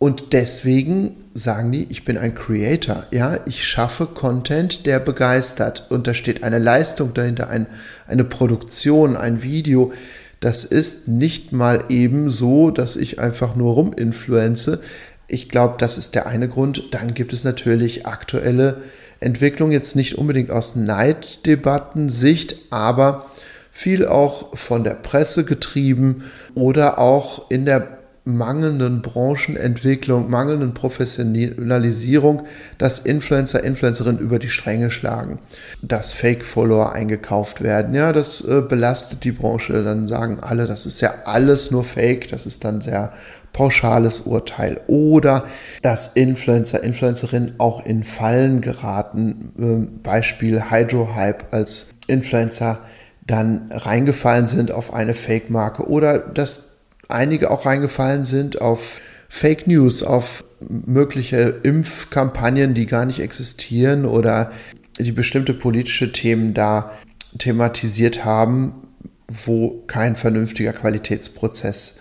Und 0.03 0.33
deswegen 0.33 1.15
sagen 1.33 1.71
die, 1.71 1.87
ich 1.89 2.05
bin 2.05 2.19
ein 2.19 2.35
Creator. 2.35 3.07
Ja, 3.13 3.39
ich 3.47 3.65
schaffe 3.65 4.07
Content, 4.07 4.85
der 4.85 4.99
begeistert. 4.99 5.87
Und 5.91 6.09
da 6.09 6.13
steht 6.13 6.43
eine 6.43 6.59
Leistung 6.59 7.15
dahinter, 7.15 7.49
ein, 7.49 7.69
eine 8.09 8.25
Produktion, 8.25 9.17
ein 9.17 9.45
Video, 9.45 9.93
das 10.41 10.65
ist 10.65 11.07
nicht 11.07 11.53
mal 11.53 11.85
eben 11.89 12.31
so, 12.31 12.73
dass 12.73 12.97
ich 12.97 13.21
einfach 13.21 13.55
nur 13.55 13.75
ruminfluenze. 13.75 14.83
Ich 15.29 15.49
glaube, 15.49 15.77
das 15.79 15.99
ist 15.99 16.17
der 16.17 16.27
eine 16.27 16.49
Grund. 16.49 16.83
Dann 16.91 17.15
gibt 17.15 17.33
es 17.33 17.45
natürlich 17.45 18.05
aktuelle 18.05 18.79
Entwicklungen, 19.21 19.71
jetzt 19.71 19.95
nicht 19.95 20.19
unbedingt 20.19 20.51
aus 20.51 20.75
Neiddebatten-Sicht, 20.75 22.57
aber 22.71 23.31
viel 23.71 24.05
auch 24.05 24.59
von 24.59 24.83
der 24.83 24.95
Presse 24.95 25.45
getrieben 25.45 26.25
oder 26.57 26.99
auch 26.99 27.49
in 27.53 27.67
der 27.67 28.02
mangelnden 28.25 29.03
Branchenentwicklung, 29.03 30.31
mangelnden 30.31 30.75
Professionalisierung, 30.75 32.47
dass 32.79 33.01
Influencer, 33.01 33.65
Influencerinnen 33.65 34.21
über 34.21 34.39
die 34.39 34.49
Stränge 34.49 34.91
schlagen, 34.93 35.41
dass 35.83 36.13
Fake-Follower 36.13 36.93
eingekauft 36.93 37.63
werden. 37.63 37.95
Ja, 37.95 38.13
das 38.13 38.41
äh, 38.43 38.61
belastet 38.61 39.25
die 39.25 39.33
Branche. 39.33 39.83
Dann 39.83 40.07
sagen 40.07 40.39
alle, 40.41 40.67
das 40.67 40.87
ist 40.87 41.01
ja 41.01 41.13
alles 41.25 41.73
nur 41.73 41.85
Fake. 41.85 42.29
Das 42.29 42.47
ist 42.47 42.65
dann 42.65 42.81
sehr 42.81 43.13
pauschales 43.53 44.21
Urteil. 44.21 44.81
Oder 44.87 45.45
dass 45.83 46.13
Influencer, 46.15 46.83
Influencerinnen 46.85 47.55
auch 47.59 47.85
in 47.85 48.05
Fallen 48.05 48.61
geraten. 48.61 49.53
Ähm, 49.59 50.01
Beispiel 50.03 50.71
Hydro-Hype 50.71 51.53
als 51.53 51.89
Influencer 52.07 52.79
dann 53.27 53.71
reingefallen 53.73 54.47
sind 54.47 54.73
auf 54.73 54.93
eine 54.93 55.15
Fake-Marke 55.15 55.89
oder 55.89 56.19
dass 56.19 56.72
einige 57.13 57.51
auch 57.51 57.67
reingefallen 57.67 58.25
sind 58.25 58.61
auf 58.61 59.01
Fake 59.29 59.67
News, 59.67 60.03
auf 60.03 60.45
mögliche 60.69 61.61
Impfkampagnen, 61.63 62.75
die 62.75 62.87
gar 62.87 63.07
nicht 63.07 63.21
existieren 63.21 64.05
oder 64.05 64.53
die 64.99 65.13
bestimmte 65.13 65.55
politische 65.55 66.13
Themen 66.13 66.55
da 66.55 66.93
thematisiert 67.39 68.25
haben, 68.25 68.89
wo 69.29 69.83
kein 69.87 70.17
vernünftiger 70.17 70.73
Qualitätsprozess 70.73 72.01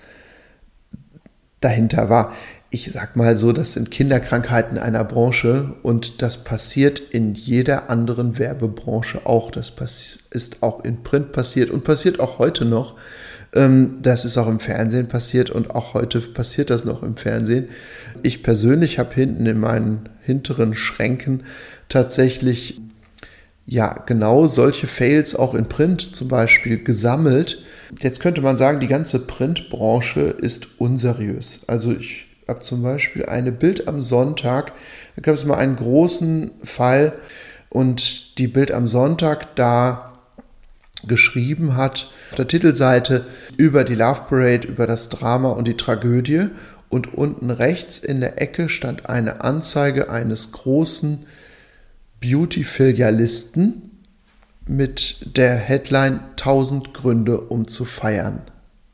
dahinter 1.61 2.09
war. 2.09 2.33
Ich 2.69 2.91
sag 2.91 3.15
mal 3.15 3.37
so, 3.37 3.51
das 3.51 3.73
sind 3.73 3.91
Kinderkrankheiten 3.91 4.77
einer 4.77 5.03
Branche 5.03 5.73
und 5.83 6.21
das 6.21 6.43
passiert 6.43 6.99
in 6.99 7.35
jeder 7.35 7.89
anderen 7.89 8.39
Werbebranche 8.39 9.25
auch. 9.25 9.51
Das 9.51 9.73
ist 10.29 10.63
auch 10.63 10.83
in 10.83 11.03
Print 11.03 11.33
passiert 11.33 11.69
und 11.69 11.83
passiert 11.83 12.19
auch 12.19 12.39
heute 12.39 12.65
noch. 12.65 12.95
Ähm, 13.53 13.99
das 14.01 14.25
ist 14.25 14.37
auch 14.37 14.47
im 14.47 14.59
Fernsehen 14.59 15.07
passiert 15.07 15.49
und 15.49 15.71
auch 15.71 15.93
heute 15.93 16.21
passiert 16.21 16.69
das 16.69 16.85
noch 16.85 17.03
im 17.03 17.17
Fernsehen. 17.17 17.69
Ich 18.23 18.43
persönlich 18.43 18.99
habe 18.99 19.13
hinten 19.13 19.45
in 19.45 19.59
meinen 19.59 20.09
hinteren 20.21 20.73
Schränken 20.73 21.43
tatsächlich 21.89 22.81
ja 23.65 24.03
genau 24.05 24.47
solche 24.47 24.87
Fails 24.87 25.35
auch 25.35 25.53
in 25.53 25.67
Print 25.67 26.15
zum 26.15 26.27
Beispiel 26.27 26.83
gesammelt. 26.83 27.63
Jetzt 27.99 28.19
könnte 28.19 28.41
man 28.41 28.57
sagen, 28.57 28.79
die 28.79 28.87
ganze 28.87 29.19
Printbranche 29.19 30.21
ist 30.21 30.79
unseriös. 30.79 31.61
Also 31.67 31.91
ich 31.91 32.27
habe 32.47 32.59
zum 32.59 32.83
Beispiel 32.83 33.25
eine 33.25 33.51
Bild 33.51 33.87
am 33.87 34.01
Sonntag, 34.01 34.73
da 35.15 35.21
gab 35.21 35.35
es 35.35 35.45
mal 35.45 35.57
einen 35.57 35.75
großen 35.75 36.51
Fall 36.63 37.13
und 37.69 38.37
die 38.37 38.47
Bild 38.47 38.71
am 38.71 38.87
Sonntag 38.87 39.55
da 39.55 40.10
geschrieben 41.07 41.75
hat, 41.75 42.09
auf 42.29 42.35
der 42.37 42.47
Titelseite 42.47 43.25
über 43.57 43.83
die 43.83 43.95
Love 43.95 44.21
Parade, 44.29 44.67
über 44.67 44.87
das 44.87 45.09
Drama 45.09 45.51
und 45.51 45.67
die 45.67 45.77
Tragödie. 45.77 46.47
Und 46.89 47.13
unten 47.13 47.51
rechts 47.51 47.99
in 47.99 48.19
der 48.19 48.41
Ecke 48.41 48.67
stand 48.67 49.07
eine 49.07 49.41
Anzeige 49.41 50.09
eines 50.09 50.51
großen 50.51 51.25
Beauty-Filialisten 52.19 53.91
mit 54.67 55.37
der 55.37 55.55
Headline 55.55 56.19
1000 56.31 56.93
Gründe, 56.93 57.39
um 57.39 57.67
zu 57.67 57.85
feiern. 57.85 58.41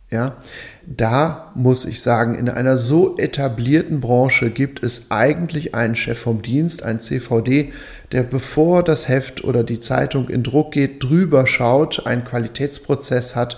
Ja, 0.10 0.38
da 0.86 1.52
muss 1.54 1.84
ich 1.84 2.02
sagen, 2.02 2.36
in 2.36 2.48
einer 2.48 2.78
so 2.78 3.18
etablierten 3.18 4.00
Branche 4.00 4.52
gibt 4.52 4.82
es 4.82 5.12
eigentlich 5.12 5.76
einen 5.76 5.98
Chef 5.98 6.18
vom 6.18 6.42
Dienst, 6.42 6.82
ein 6.82 7.02
CVD, 7.02 7.74
der 8.14 8.24
bevor 8.24 8.84
das 8.84 9.10
Heft 9.10 9.44
oder 9.44 9.66
die 9.66 9.82
Zeitung 9.82 10.30
in 10.30 10.44
Druck 10.44 10.72
geht, 10.72 11.04
drüber 11.04 11.46
schaut, 11.46 12.06
einen 12.06 12.24
Qualitätsprozess 12.24 13.36
hat 13.36 13.58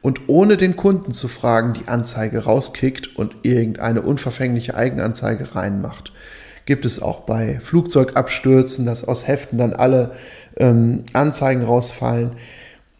und 0.00 0.28
ohne 0.28 0.56
den 0.56 0.76
Kunden 0.76 1.10
zu 1.10 1.26
fragen, 1.26 1.72
die 1.72 1.88
Anzeige 1.88 2.44
rauskickt 2.44 3.16
und 3.16 3.34
irgendeine 3.42 4.02
unverfängliche 4.02 4.76
Eigenanzeige 4.76 5.56
reinmacht. 5.56 6.12
Gibt 6.64 6.84
es 6.84 7.02
auch 7.02 7.22
bei 7.22 7.58
Flugzeugabstürzen, 7.60 8.86
dass 8.86 9.02
aus 9.02 9.26
Heften 9.26 9.58
dann 9.58 9.72
alle 9.72 10.12
ähm, 10.58 11.04
Anzeigen 11.12 11.64
rausfallen. 11.64 12.32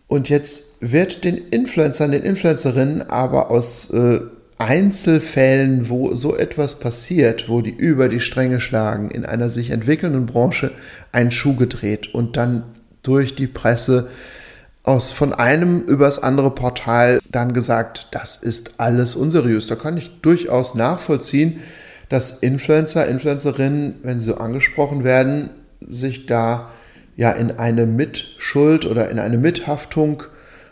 Und 0.08 0.30
jetzt 0.30 0.76
wird 0.80 1.22
den 1.24 1.36
Influencern, 1.36 2.10
den 2.12 2.22
Influencerinnen 2.22 3.02
aber 3.02 3.50
aus 3.50 3.90
äh, 3.90 4.20
Einzelfällen, 4.56 5.88
wo 5.88 6.14
so 6.16 6.36
etwas 6.36 6.80
passiert, 6.80 7.48
wo 7.48 7.60
die 7.60 7.70
über 7.70 8.08
die 8.08 8.20
Stränge 8.20 8.58
schlagen, 8.58 9.10
in 9.10 9.24
einer 9.24 9.50
sich 9.50 9.70
entwickelnden 9.70 10.26
Branche 10.26 10.72
ein 11.12 11.30
Schuh 11.30 11.54
gedreht 11.54 12.12
und 12.12 12.36
dann 12.36 12.64
durch 13.02 13.36
die 13.36 13.46
Presse 13.46 14.08
aus 14.82 15.12
von 15.12 15.34
einem 15.34 15.82
übers 15.82 16.22
andere 16.22 16.50
Portal 16.50 17.20
dann 17.30 17.52
gesagt, 17.52 18.08
das 18.10 18.36
ist 18.36 18.80
alles 18.80 19.14
unseriös. 19.14 19.66
Da 19.66 19.76
kann 19.76 19.98
ich 19.98 20.20
durchaus 20.22 20.74
nachvollziehen, 20.74 21.60
dass 22.08 22.38
Influencer, 22.38 23.06
Influencerinnen, 23.06 23.96
wenn 24.02 24.18
sie 24.18 24.30
so 24.30 24.38
angesprochen 24.38 25.04
werden, 25.04 25.50
sich 25.86 26.24
da 26.24 26.70
ja 27.18 27.32
in 27.32 27.58
eine 27.58 27.84
Mitschuld 27.84 28.87
oder 28.87 29.10
in 29.10 29.18
eine 29.18 29.37
Mithaftung 29.37 30.22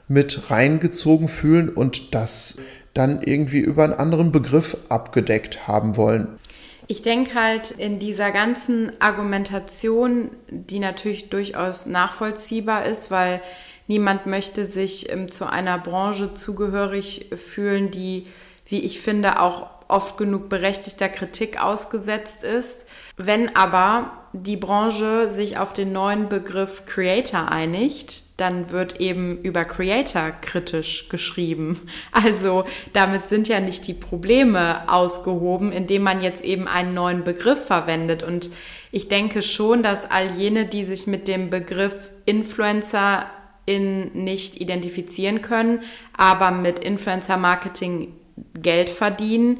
mit 0.08 0.48
reingezogen 0.48 1.28
fühlen 1.28 1.68
und 1.68 2.14
das 2.14 2.58
dann 2.94 3.20
irgendwie 3.20 3.58
über 3.58 3.82
einen 3.82 3.92
anderen 3.92 4.30
Begriff 4.30 4.76
abgedeckt 4.88 5.66
haben 5.66 5.96
wollen. 5.96 6.38
Ich 6.86 7.02
denke 7.02 7.34
halt 7.34 7.72
in 7.72 7.98
dieser 7.98 8.30
ganzen 8.30 8.92
Argumentation, 9.00 10.30
die 10.48 10.78
natürlich 10.78 11.30
durchaus 11.30 11.86
nachvollziehbar 11.86 12.86
ist, 12.86 13.10
weil 13.10 13.42
niemand 13.88 14.26
möchte 14.26 14.64
sich 14.64 15.12
ähm, 15.12 15.32
zu 15.32 15.50
einer 15.50 15.78
Branche 15.78 16.34
zugehörig 16.34 17.26
fühlen, 17.34 17.90
die, 17.90 18.28
wie 18.66 18.78
ich 18.78 19.00
finde, 19.00 19.40
auch 19.40 19.66
oft 19.88 20.16
genug 20.16 20.48
berechtigter 20.48 21.08
Kritik 21.08 21.60
ausgesetzt 21.60 22.44
ist. 22.44 22.86
Wenn 23.16 23.56
aber 23.56 24.12
die 24.42 24.56
Branche 24.56 25.30
sich 25.30 25.58
auf 25.58 25.72
den 25.72 25.92
neuen 25.92 26.28
Begriff 26.28 26.84
Creator 26.86 27.50
einigt, 27.50 28.24
dann 28.36 28.70
wird 28.70 29.00
eben 29.00 29.38
über 29.42 29.64
Creator 29.64 30.30
kritisch 30.42 31.08
geschrieben. 31.08 31.82
Also 32.12 32.64
damit 32.92 33.28
sind 33.28 33.48
ja 33.48 33.60
nicht 33.60 33.86
die 33.86 33.94
Probleme 33.94 34.90
ausgehoben, 34.90 35.70
indem 35.72 36.02
man 36.02 36.22
jetzt 36.22 36.44
eben 36.44 36.66
einen 36.66 36.94
neuen 36.94 37.24
Begriff 37.24 37.64
verwendet. 37.66 38.22
Und 38.22 38.50
ich 38.90 39.08
denke 39.08 39.42
schon, 39.42 39.82
dass 39.82 40.10
all 40.10 40.30
jene, 40.30 40.66
die 40.66 40.84
sich 40.84 41.06
mit 41.06 41.28
dem 41.28 41.50
Begriff 41.50 42.10
Influencer 42.24 43.26
in 43.66 44.12
nicht 44.24 44.60
identifizieren 44.60 45.42
können, 45.42 45.80
aber 46.16 46.50
mit 46.50 46.78
Influencer 46.78 47.36
Marketing 47.36 48.14
Geld 48.54 48.88
verdienen, 48.88 49.58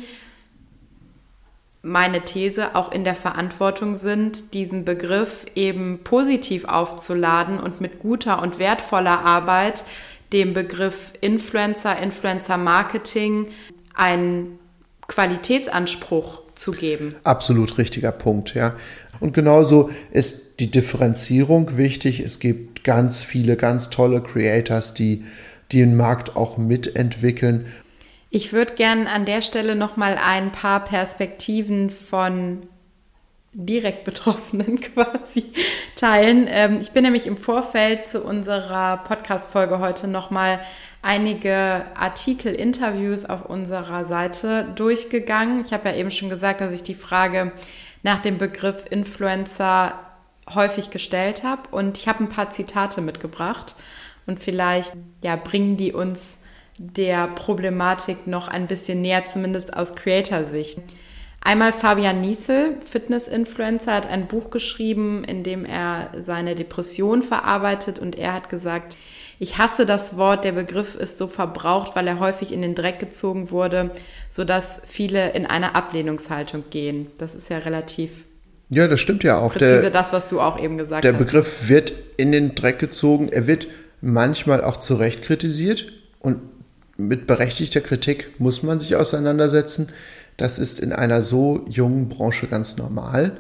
meine 1.87 2.23
These, 2.23 2.75
auch 2.75 2.91
in 2.91 3.05
der 3.05 3.15
Verantwortung 3.15 3.95
sind, 3.95 4.55
diesen 4.55 4.85
Begriff 4.85 5.47
eben 5.55 6.01
positiv 6.03 6.65
aufzuladen 6.65 7.61
und 7.61 7.81
mit 7.81 8.01
guter 8.01 8.43
und 8.43 8.59
wertvoller 8.59 9.25
Arbeit 9.25 9.85
dem 10.33 10.53
Begriff 10.53 11.13
Influencer, 11.21 11.97
Influencer 11.99 12.57
Marketing 12.57 13.47
einen 13.95 14.59
Qualitätsanspruch 15.07 16.43
zu 16.57 16.73
geben. 16.73 17.15
Absolut 17.23 17.79
richtiger 17.79 18.11
Punkt, 18.11 18.55
ja. 18.55 18.75
Und 19.21 19.33
genauso 19.33 19.91
ist 20.11 20.59
die 20.59 20.71
Differenzierung 20.71 21.77
wichtig. 21.77 22.19
Es 22.21 22.41
gibt 22.41 22.83
ganz 22.83 23.23
viele, 23.23 23.57
ganz 23.57 23.91
tolle 23.91 24.21
Creators, 24.21 24.93
die, 24.93 25.25
die 25.71 25.79
den 25.79 25.97
Markt 25.97 26.35
auch 26.35 26.59
mitentwickeln. 26.59 27.67
Ich 28.37 28.53
würde 28.53 28.75
gerne 28.75 29.11
an 29.11 29.25
der 29.25 29.41
Stelle 29.41 29.75
nochmal 29.75 30.21
ein 30.23 30.53
paar 30.53 30.85
Perspektiven 30.85 31.89
von 31.89 32.69
direkt 33.55 34.05
Betroffenen 34.05 34.79
quasi 34.95 35.55
teilen. 35.97 36.47
Ähm, 36.47 36.77
ich 36.79 36.91
bin 36.91 37.05
nämlich 37.05 37.27
im 37.27 37.39
Vorfeld 37.39 38.07
zu 38.07 38.21
unserer 38.23 38.99
Podcast-Folge 38.99 39.79
heute 39.79 40.07
nochmal 40.07 40.61
einige 41.01 41.87
Artikel, 41.95 42.55
Interviews 42.55 43.25
auf 43.25 43.47
unserer 43.47 44.05
Seite 44.05 44.67
durchgegangen. 44.77 45.65
Ich 45.65 45.73
habe 45.73 45.89
ja 45.89 45.95
eben 45.95 46.11
schon 46.11 46.29
gesagt, 46.29 46.61
dass 46.61 46.75
ich 46.75 46.83
die 46.83 46.95
Frage 46.95 47.53
nach 48.03 48.21
dem 48.21 48.37
Begriff 48.37 48.85
Influencer 48.91 49.95
häufig 50.55 50.91
gestellt 50.91 51.43
habe 51.43 51.71
und 51.71 51.97
ich 51.97 52.07
habe 52.07 52.23
ein 52.23 52.29
paar 52.29 52.51
Zitate 52.51 53.01
mitgebracht 53.01 53.77
und 54.27 54.41
vielleicht 54.41 54.93
ja 55.23 55.37
bringen 55.37 55.79
die 55.79 55.95
uns 55.95 56.41
der 56.79 57.29
Problematik 57.29 58.27
noch 58.27 58.49
ein 58.49 58.67
bisschen 58.67 59.01
näher, 59.01 59.27
zumindest 59.27 59.75
aus 59.75 59.95
Creator-Sicht. 59.95 60.81
Einmal 61.41 61.73
Fabian 61.73 62.21
Niesel, 62.21 62.77
Fitness-Influencer, 62.85 63.93
hat 63.93 64.07
ein 64.07 64.27
Buch 64.27 64.51
geschrieben, 64.51 65.23
in 65.23 65.45
dem 65.45 65.65
er 65.65 66.11
seine 66.19 66.57
Depression 66.57 67.23
verarbeitet 67.23 68.01
und 68.01 68.17
er 68.17 68.33
hat 68.33 68.49
gesagt, 68.49 68.99
ich 69.39 69.59
hasse 69.59 69.87
das 69.87 70.17
Wort, 70.17 70.45
der 70.45 70.53
Begriff 70.53 70.97
ist 70.97 71.19
so 71.19 71.29
verbraucht, 71.29 71.95
weil 71.95 72.09
er 72.09 72.19
häufig 72.19 72.53
in 72.53 72.63
den 72.63 72.75
Dreck 72.75 72.99
gezogen 72.99 73.51
wurde, 73.51 73.91
sodass 74.29 74.83
viele 74.87 75.31
in 75.31 75.47
eine 75.47 75.75
Ablehnungshaltung 75.75 76.65
gehen. 76.71 77.09
Das 77.19 77.35
ist 77.35 77.49
ja 77.49 77.59
relativ 77.59 78.11
ja, 78.69 78.89
das 78.89 78.99
stimmt 78.99 79.23
ja 79.23 79.39
auch. 79.39 79.53
Präzise 79.53 79.83
der, 79.83 79.91
das, 79.91 80.13
was 80.13 80.27
du 80.27 80.41
auch 80.41 80.61
eben 80.61 80.77
gesagt 80.77 81.05
der 81.05 81.13
hast. 81.13 81.21
Der 81.21 81.25
Begriff 81.25 81.69
wird 81.69 81.93
in 82.17 82.33
den 82.33 82.57
Dreck 82.57 82.81
gezogen. 82.81 83.29
Er 83.29 83.47
wird 83.47 83.69
manchmal 84.01 84.65
auch 84.65 84.81
zu 84.81 84.97
Recht 84.97 85.23
kritisiert 85.23 85.87
und 86.19 86.41
mit 86.97 87.27
berechtigter 87.27 87.81
Kritik 87.81 88.39
muss 88.39 88.63
man 88.63 88.81
sich 88.81 88.97
auseinandersetzen. 88.97 89.89
Das 90.37 90.59
ist 90.59 90.81
in 90.81 90.93
einer 90.93 91.23
so 91.23 91.65
jungen 91.69 92.09
Branche 92.09 92.47
ganz 92.47 92.77
normal. 92.77 93.37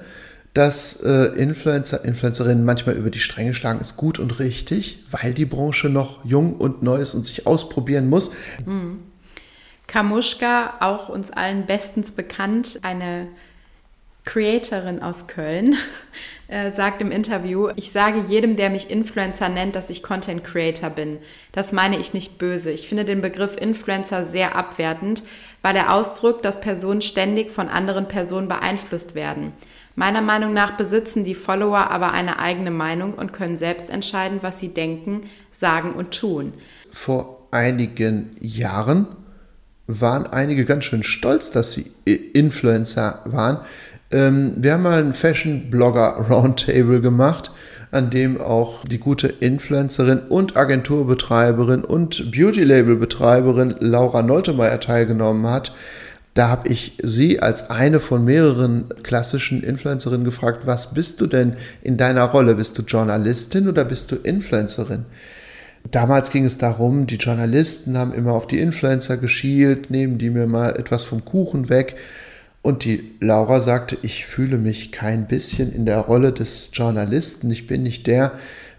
Dass 0.55 1.03
äh, 1.03 1.27
Influencer, 1.37 2.03
Influencerinnen 2.05 2.65
manchmal 2.65 2.95
über 2.95 3.11
die 3.11 3.19
Stränge 3.19 3.53
schlagen, 3.53 3.79
ist 3.79 3.99
gut 3.99 4.19
und 4.19 4.39
richtig, 4.39 5.05
weil 5.11 5.35
die 5.35 5.45
Branche 5.45 5.91
noch 5.91 6.25
jung 6.25 6.57
und 6.57 6.83
neu 6.83 6.97
ist 6.97 7.13
und 7.13 7.27
sich 7.27 7.47
ausprobieren 7.47 8.09
muss. 8.09 8.31
Mhm. 8.65 9.01
Kamuschka, 9.87 10.75
auch 10.81 11.11
uns 11.11 11.31
allen 11.31 11.67
bestens 11.67 12.11
bekannt, 12.11 12.81
eine 12.83 13.29
Creatorin 14.25 15.03
aus 15.03 15.27
Köln, 15.27 15.77
äh, 16.49 16.71
sagt 16.71 17.01
im 17.01 17.11
Interview, 17.11 17.71
ich 17.77 17.91
sage 17.91 18.25
jedem, 18.29 18.57
der 18.57 18.71
mich 18.71 18.91
Influencer 18.91 19.49
nennt, 19.49 19.75
dass 19.75 19.91
ich 19.91 20.03
Content 20.03 20.45
Creator 20.45 20.91
bin. 20.91 21.19
Das 21.53 21.73
meine 21.73 21.99
ich 21.99 22.15
nicht 22.15 22.39
böse. 22.39 22.71
Ich 22.71 22.89
finde 22.89 23.05
den 23.05 23.21
Begriff 23.21 23.57
Influencer 23.57 24.25
sehr 24.25 24.55
abwertend, 24.55 25.23
weil 25.63 25.77
er 25.77 25.93
ausdrückt, 25.93 26.45
dass 26.45 26.61
Personen 26.61 27.03
ständig 27.03 27.51
von 27.51 27.69
anderen 27.69 28.07
Personen 28.07 28.49
beeinflusst 28.49 29.15
werden. 29.15 29.53
Meiner 29.97 30.21
Meinung 30.21 30.53
nach 30.53 30.77
besitzen 30.77 31.25
die 31.25 31.35
Follower 31.35 31.91
aber 31.91 32.13
eine 32.13 32.39
eigene 32.39 32.71
Meinung 32.71 33.15
und 33.15 33.33
können 33.33 33.57
selbst 33.57 33.91
entscheiden, 33.91 34.41
was 34.43 34.61
sie 34.61 34.69
denken, 34.69 35.23
sagen 35.53 35.95
und 35.95 36.13
tun. 36.17 36.53
Vor 36.93 37.49
einigen 37.51 38.37
Jahren 38.41 39.07
waren 39.87 40.27
einige 40.27 40.65
ganz 40.65 40.85
schön 40.85 41.03
stolz, 41.03 41.51
dass 41.51 41.73
sie 41.73 41.91
Influencer 42.05 43.23
waren. 43.25 43.59
Ähm, 44.11 44.55
wir 44.57 44.75
haben 44.75 44.83
mal 44.83 45.03
ein 45.03 45.15
Fashion-Blogger 45.15 46.27
Roundtable 46.31 47.01
gemacht, 47.01 47.51
an 47.91 48.11
dem 48.11 48.41
auch 48.41 48.85
die 48.85 48.99
gute 48.99 49.29
Influencerin 49.29 50.21
und 50.29 50.57
Agenturbetreiberin 50.57 51.85
und 51.85 52.31
Beauty-Label-Betreiberin 52.31 53.77
Laura 53.81 54.23
Noltemeyer 54.23 54.81
teilgenommen 54.81 55.47
hat. 55.47 55.73
Da 56.35 56.49
habe 56.49 56.69
ich 56.69 56.99
sie 57.03 57.41
als 57.41 57.71
eine 57.71 57.99
von 57.99 58.25
mehreren 58.25 58.91
klassischen 59.03 59.63
Influencerinnen 59.63 60.25
gefragt, 60.25 60.67
was 60.67 60.93
bist 60.93 61.21
du 61.23 61.27
denn 61.27 61.55
in 61.83 61.97
deiner 61.97 62.25
Rolle? 62.25 62.57
Bist 62.57 62.77
du 62.77 62.83
Journalistin 62.83 63.69
oder 63.69 63.87
bist 63.87 64.13
du 64.13 64.17
Influencerin? 64.17 65.07
Damals 65.91 66.31
ging 66.31 66.45
es 66.45 66.59
darum, 66.59 67.07
die 67.07 67.17
Journalisten 67.17 67.97
haben 67.97 68.13
immer 68.13 68.33
auf 68.33 68.47
die 68.47 68.59
Influencer 68.59 69.17
geschielt, 69.17 69.91
nehmen 69.91 70.19
die 70.19 70.31
mir 70.31 70.47
mal 70.47 70.77
etwas 70.77 71.05
vom 71.05 71.25
Kuchen 71.25 71.71
weg. 71.71 71.97
Und 72.67 72.83
die 72.83 73.13
Laura 73.21 73.61
sagte, 73.61 73.97
ich 74.03 74.27
fühle 74.27 74.59
mich 74.59 74.91
kein 74.91 75.29
bisschen 75.29 75.73
in 75.73 75.87
der 75.87 76.01
Rolle 76.01 76.33
des 76.33 76.71
Journalisten. 76.73 77.49
Ich 77.53 77.69
bin 77.69 77.85
nicht 77.85 78.09
der, 78.09 78.33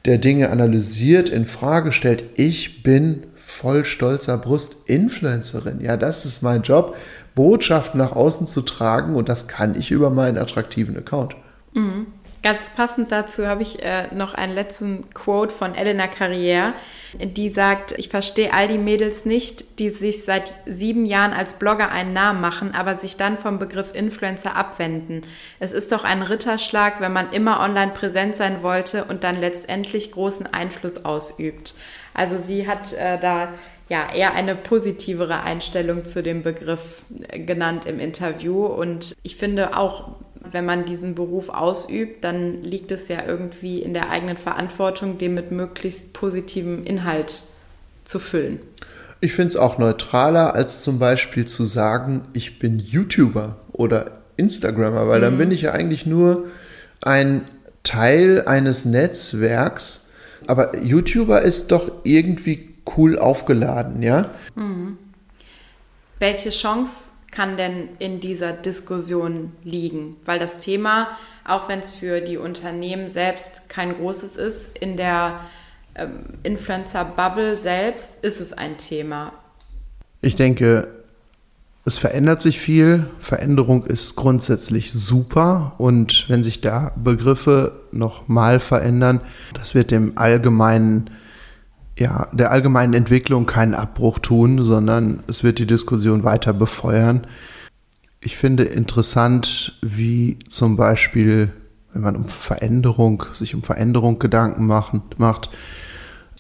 der 0.04 0.18
Dinge 0.18 0.50
analysiert, 0.50 1.30
in 1.30 1.46
Frage 1.46 1.94
stellt. 1.94 2.26
Ich 2.36 2.84
bin 2.84 3.24
voll 3.38 3.86
stolzer 3.86 4.38
Brust 4.40 4.90
Influencerin. 4.90 5.80
Ja, 5.80 5.96
das 5.96 6.26
ist 6.26 6.44
mein 6.44 6.64
Job, 6.64 6.98
Botschaften 7.34 7.98
nach 7.98 8.12
außen 8.12 8.46
zu 8.46 8.62
tragen 8.62 9.16
und 9.16 9.30
das 9.30 9.48
kann 9.48 9.80
ich 9.80 9.90
über 9.90 10.10
meinen 10.10 10.38
attraktiven 10.38 10.98
Account. 10.98 11.38
Mhm. 11.74 12.08
Ganz 12.44 12.70
passend 12.70 13.12
dazu 13.12 13.48
habe 13.48 13.64
ich 13.64 13.82
äh, 13.84 14.14
noch 14.14 14.34
einen 14.34 14.54
letzten 14.54 15.10
Quote 15.14 15.54
von 15.54 15.76
Elena 15.76 16.06
Carrière, 16.06 16.74
die 17.20 17.50
sagt, 17.50 17.98
ich 17.98 18.10
verstehe 18.10 18.54
all 18.54 18.68
die 18.68 18.78
Mädels 18.78 19.26
nicht, 19.26 19.80
die 19.80 19.90
sich 19.90 20.24
seit 20.24 20.54
sieben 20.66 21.06
Jahren 21.06 21.34
als 21.34 21.58
Blogger 21.58 21.90
einen 21.90 22.14
Namen 22.14 22.40
machen, 22.40 22.76
aber 22.76 22.98
sich 22.98 23.18
dann 23.18 23.38
vom 23.38 23.58
Begriff 23.58 23.94
Influencer 23.94 24.56
abwenden. 24.56 25.24
Es 25.60 25.74
ist 25.74 25.92
doch 25.92 26.04
ein 26.04 26.22
Ritterschlag, 26.22 27.02
wenn 27.02 27.12
man 27.12 27.32
immer 27.32 27.60
online 27.60 27.92
präsent 27.94 28.38
sein 28.38 28.62
wollte 28.62 29.06
und 29.06 29.24
dann 29.24 29.40
letztendlich 29.40 30.12
großen 30.12 30.46
Einfluss 30.54 31.06
ausübt. 31.06 31.74
Also 32.14 32.38
sie 32.38 32.68
hat 32.68 32.94
äh, 32.94 33.18
da 33.20 33.50
ja 33.90 34.14
eher 34.14 34.34
eine 34.34 34.56
positivere 34.56 35.42
Einstellung 35.42 36.06
zu 36.06 36.22
dem 36.22 36.44
Begriff 36.44 37.04
äh, 37.30 37.40
genannt 37.40 37.86
im 37.86 38.00
Interview 38.00 38.66
und 38.66 39.16
ich 39.24 39.38
finde 39.38 39.78
auch 39.78 40.16
wenn 40.52 40.66
man 40.66 40.86
diesen 40.86 41.16
Beruf 41.16 41.50
ausübt, 41.50 42.24
dann 42.24 42.64
liegt 42.64 42.92
es 42.92 43.08
ja 43.08 43.26
irgendwie 43.26 43.82
in 43.82 43.94
der 43.94 44.10
eigenen 44.10 44.38
Verantwortung, 44.38 45.18
den 45.18 45.34
mit 45.34 45.52
möglichst 45.52 46.14
positivem 46.14 46.84
Inhalt 46.84 47.44
zu 48.04 48.20
füllen. 48.20 48.60
Ich 49.20 49.34
finde 49.34 49.50
es 49.50 49.58
auch 49.58 49.78
neutraler, 49.78 50.54
als 50.54 50.84
zum 50.84 51.00
Beispiel 51.00 51.46
zu 51.46 51.64
sagen, 51.66 52.26
ich 52.34 52.60
bin 52.60 52.80
YouTuber 52.80 53.58
oder 53.72 54.20
Instagrammer, 54.38 55.08
weil 55.08 55.20
mhm. 55.20 55.24
dann 55.24 55.38
bin 55.38 55.52
ich 55.52 55.64
ja 55.64 55.72
eigentlich 55.72 56.06
nur 56.06 56.46
ein 57.02 57.48
Teil 57.84 58.44
eines 58.46 58.86
Netzwerks. 58.86 60.12
Aber 60.46 60.78
YouTuber 60.78 61.42
ist 61.42 61.72
doch 61.72 61.92
irgendwie 62.04 62.76
cool 62.96 63.18
aufgeladen, 63.18 64.02
ja? 64.02 64.30
Mhm. 64.56 64.98
Welche 66.20 66.52
Chance 66.52 67.12
kann 67.38 67.56
denn 67.56 67.90
in 68.00 68.20
dieser 68.20 68.52
Diskussion 68.52 69.52
liegen? 69.64 70.16
Weil 70.26 70.40
das 70.40 70.58
Thema, 70.58 71.10
auch 71.46 71.70
wenn 71.70 71.78
es 71.78 71.94
für 71.94 72.20
die 72.20 72.38
Unternehmen 72.38 73.08
selbst 73.10 73.70
kein 73.70 73.94
großes 73.94 74.38
ist, 74.38 74.76
in 74.76 74.98
der 74.98 75.42
ähm, 75.94 76.22
Influencer-Bubble 76.42 77.56
selbst 77.56 78.24
ist 78.24 78.42
es 78.42 78.54
ein 78.54 78.80
Thema. 78.80 79.34
Ich 80.22 80.34
denke, 80.34 80.88
es 81.86 82.00
verändert 82.00 82.42
sich 82.42 82.60
viel. 82.60 83.06
Veränderung 83.20 83.86
ist 83.86 84.16
grundsätzlich 84.16 84.92
super. 84.92 85.76
Und 85.78 86.26
wenn 86.30 86.44
sich 86.44 86.62
da 86.62 86.92
Begriffe 86.96 87.84
nochmal 87.92 88.60
verändern, 88.60 89.22
das 89.54 89.76
wird 89.76 89.92
dem 89.92 90.18
allgemeinen 90.18 91.12
ja, 91.98 92.28
der 92.32 92.52
allgemeinen 92.52 92.94
Entwicklung 92.94 93.46
keinen 93.46 93.74
Abbruch 93.74 94.20
tun, 94.20 94.64
sondern 94.64 95.24
es 95.28 95.44
wird 95.44 95.58
die 95.60 95.66
Diskussion 95.66 96.24
weiter 96.24 96.54
befeuern. 96.54 97.26
Ich 98.22 98.38
finde 98.38 98.64
interessant, 98.64 99.80
wie 99.82 100.38
zum 100.50 100.78
Beispiel, 100.78 101.52
wenn 101.94 102.04
man 102.04 102.16
um 102.16 102.26
Veränderung, 102.26 103.24
sich 103.34 103.56
um 103.56 103.64
Veränderung 103.64 104.20
Gedanken 104.20 104.68
machen, 104.68 105.02
macht, 105.18 105.50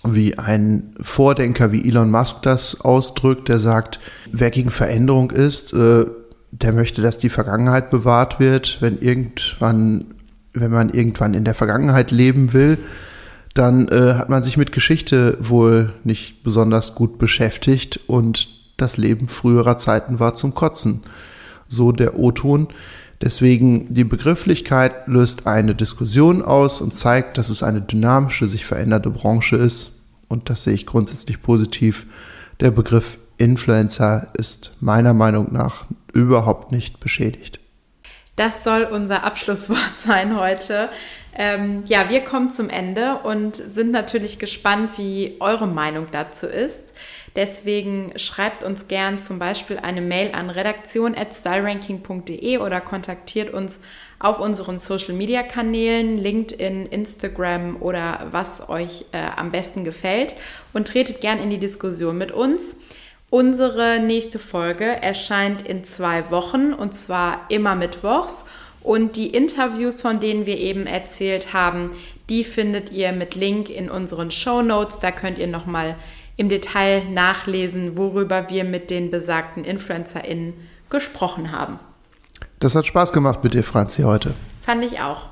wie 0.04 0.38
ein 0.38 0.96
Vordenker 1.02 1.72
wie 1.72 1.88
Elon 1.88 2.12
Musk 2.12 2.44
das 2.44 2.82
ausdrückt, 2.82 3.50
der 3.50 3.60
sagt, 3.60 4.00
wer 4.32 4.52
gegen 4.52 4.70
Veränderung 4.70 5.32
ist, 5.32 5.74
äh, 5.74 6.06
der 6.52 6.74
möchte, 6.74 7.02
dass 7.02 7.18
die 7.18 7.30
Vergangenheit 7.30 7.90
bewahrt 7.90 8.40
wird. 8.40 8.78
Wenn 8.80 9.00
irgendwann, 9.00 10.06
wenn 10.54 10.72
man 10.72 10.90
irgendwann 10.90 11.34
in 11.34 11.46
der 11.46 11.56
Vergangenheit 11.56 12.12
leben 12.12 12.54
will, 12.54 12.78
dann 13.58 13.88
äh, 13.88 14.14
hat 14.14 14.30
man 14.30 14.44
sich 14.44 14.58
mit 14.58 14.72
Geschichte 14.72 15.38
wohl 15.42 15.94
nicht 16.04 16.44
besonders 16.44 16.96
gut 16.96 17.18
beschäftigt 17.18 18.00
und 18.08 18.48
das 18.78 18.98
Leben 18.98 19.28
früherer 19.28 19.78
Zeiten 19.78 20.20
war 20.20 20.34
zum 20.36 20.54
Kotzen. 20.54 21.04
So 21.68 21.92
der 21.92 22.18
O-Ton. 22.18 22.68
Deswegen 23.22 23.92
die 23.94 24.04
Begrifflichkeit 24.04 25.08
löst 25.08 25.48
eine 25.48 25.74
Diskussion 25.74 26.44
aus 26.44 26.82
und 26.82 26.96
zeigt, 26.96 27.38
dass 27.38 27.50
es 27.50 27.64
eine 27.64 27.82
dynamische, 27.82 28.48
sich 28.48 28.66
veränderte 28.66 29.10
Branche 29.10 29.56
ist. 29.56 30.04
Und 30.28 30.50
das 30.50 30.64
sehe 30.64 30.74
ich 30.74 30.86
grundsätzlich 30.86 31.42
positiv. 31.42 32.06
Der 32.60 32.70
Begriff 32.72 33.18
Influencer 33.38 34.28
ist 34.38 34.72
meiner 34.80 35.14
Meinung 35.14 35.52
nach 35.52 35.86
überhaupt 36.14 36.72
nicht 36.72 37.00
beschädigt. 37.00 37.60
Das 38.38 38.64
soll 38.64 38.84
unser 38.84 39.26
Abschlusswort 39.26 39.82
sein 40.00 40.40
heute. 40.40 40.88
Ähm, 41.36 41.84
ja, 41.86 42.10
wir 42.10 42.22
kommen 42.22 42.50
zum 42.50 42.70
Ende 42.70 43.20
und 43.24 43.58
sind 43.58 43.92
natürlich 43.92 44.40
gespannt, 44.40 44.92
wie 44.98 45.36
eure 45.40 45.68
Meinung 45.68 46.08
dazu 46.12 46.48
ist. 46.48 46.82
Deswegen 47.36 48.18
schreibt 48.18 48.64
uns 48.64 48.88
gern 48.88 49.20
zum 49.20 49.38
Beispiel 49.38 49.78
eine 49.78 50.02
Mail 50.02 50.32
an 50.34 50.50
redaktion.styleranking.de 50.50 52.58
oder 52.60 52.80
kontaktiert 52.82 53.54
uns 53.54 53.80
auf 54.20 54.40
unseren 54.40 54.80
Social 54.80 55.14
Media 55.14 55.44
Kanälen, 55.44 56.18
LinkedIn, 56.18 56.88
Instagram 56.88 57.78
oder 57.80 58.28
was 58.32 58.68
euch 58.70 59.06
äh, 59.12 59.20
am 59.36 59.52
besten 59.52 59.84
gefällt 59.84 60.36
und 60.74 60.88
tretet 60.88 61.22
gern 61.22 61.40
in 61.40 61.50
die 61.50 61.60
Diskussion 61.60 62.18
mit 62.18 62.32
uns. 62.32 62.78
Unsere 63.30 64.00
nächste 64.00 64.40
Folge 64.40 64.86
erscheint 64.86 65.62
in 65.62 65.84
zwei 65.84 66.32
Wochen 66.32 66.74
und 66.74 66.96
zwar 66.96 67.42
immer 67.50 67.76
mittwochs. 67.76 68.50
Und 68.82 69.18
die 69.18 69.28
Interviews, 69.28 70.02
von 70.02 70.22
denen 70.22 70.46
wir 70.46 70.58
eben 70.58 70.88
erzählt 70.88 71.54
haben, 71.54 71.92
die 72.30 72.46
findet 72.46 72.92
ihr 72.92 73.12
mit 73.12 73.36
Link 73.36 73.70
in 73.70 73.90
unseren 73.90 74.32
Show 74.32 74.62
Notes. 74.62 75.00
Da 75.00 75.12
könnt 75.12 75.40
ihr 75.40 75.48
nochmal 75.48 75.96
im 76.38 76.48
Detail 76.48 77.04
nachlesen, 77.12 77.98
worüber 77.98 78.50
wir 78.50 78.64
mit 78.64 78.90
den 78.90 79.12
besagten 79.12 79.66
InfluencerInnen 79.66 80.54
gesprochen 80.90 81.52
haben. 81.52 81.80
Das 82.60 82.76
hat 82.76 82.86
Spaß 82.86 83.12
gemacht 83.12 83.44
mit 83.44 83.54
dir, 83.54 83.64
Franzi, 83.64 84.04
heute. 84.04 84.36
Fand 84.62 84.86
ich 84.86 85.02
auch. 85.02 85.28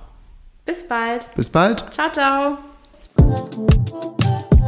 Bis 0.66 0.88
bald. 0.88 1.30
Bis 1.36 1.50
bald. 1.50 1.86
Ciao, 1.94 2.12
ciao. 2.12 2.58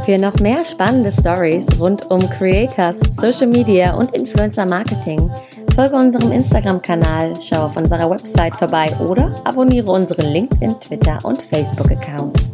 Für 0.04 0.18
noch 0.18 0.38
mehr 0.40 0.64
spannende 0.64 1.12
Stories 1.12 1.66
rund 1.78 2.10
um 2.10 2.28
Creators, 2.30 3.00
Social 3.10 3.46
Media 3.46 3.94
und 3.94 4.12
Influencer 4.12 4.64
Marketing 4.64 5.30
folge 5.78 5.94
unserem 5.94 6.32
Instagram-Kanal, 6.32 7.34
schau 7.40 7.66
auf 7.66 7.76
unserer 7.76 8.10
Website 8.10 8.56
vorbei 8.56 8.90
oder 8.98 9.32
abonniere 9.44 9.92
unseren 9.92 10.26
LinkedIn, 10.26 10.80
Twitter 10.80 11.20
und 11.22 11.40
Facebook-Account. 11.40 12.47